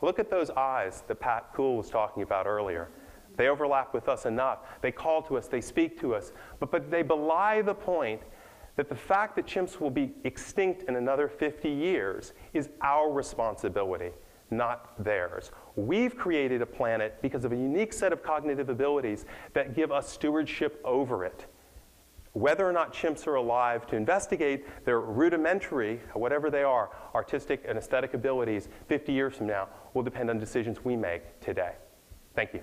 look 0.00 0.18
at 0.18 0.30
those 0.30 0.50
eyes 0.50 1.04
that 1.08 1.20
Pat 1.20 1.52
Kuhl 1.54 1.76
was 1.76 1.90
talking 1.90 2.22
about 2.22 2.46
earlier. 2.46 2.88
They 3.36 3.48
overlap 3.48 3.92
with 3.94 4.08
us 4.08 4.26
enough. 4.26 4.60
They 4.80 4.92
call 4.92 5.22
to 5.22 5.36
us, 5.36 5.48
they 5.48 5.60
speak 5.60 5.98
to 6.00 6.14
us, 6.14 6.32
but, 6.60 6.70
but 6.70 6.90
they 6.90 7.02
belie 7.02 7.62
the 7.62 7.74
point 7.74 8.22
that 8.76 8.88
the 8.88 8.94
fact 8.94 9.36
that 9.36 9.46
chimps 9.46 9.80
will 9.80 9.90
be 9.90 10.12
extinct 10.24 10.84
in 10.88 10.96
another 10.96 11.28
50 11.28 11.68
years 11.70 12.32
is 12.52 12.70
our 12.80 13.10
responsibility, 13.12 14.10
not 14.50 14.92
theirs. 15.02 15.52
We've 15.76 16.16
created 16.16 16.60
a 16.60 16.66
planet 16.66 17.18
because 17.22 17.44
of 17.44 17.52
a 17.52 17.56
unique 17.56 17.92
set 17.92 18.12
of 18.12 18.22
cognitive 18.22 18.68
abilities 18.68 19.26
that 19.52 19.76
give 19.76 19.92
us 19.92 20.08
stewardship 20.08 20.80
over 20.84 21.24
it. 21.24 21.46
whether 22.34 22.68
or 22.68 22.72
not 22.72 22.92
chimps 22.92 23.26
are 23.28 23.36
alive 23.36 23.86
to 23.86 23.96
investigate 23.96 24.66
their 24.84 25.00
rudimentary, 25.00 26.00
whatever 26.14 26.50
they 26.50 26.64
are, 26.64 26.90
artistic 27.14 27.64
and 27.66 27.78
aesthetic 27.78 28.12
abilities 28.12 28.68
50 28.88 29.12
years 29.12 29.36
from 29.36 29.46
now 29.46 29.68
will 29.94 30.02
depend 30.02 30.28
on 30.28 30.38
decisions 30.38 30.84
we 30.84 30.96
make 30.96 31.40
today. 31.40 31.74
Thank 32.34 32.52
you. 32.52 32.62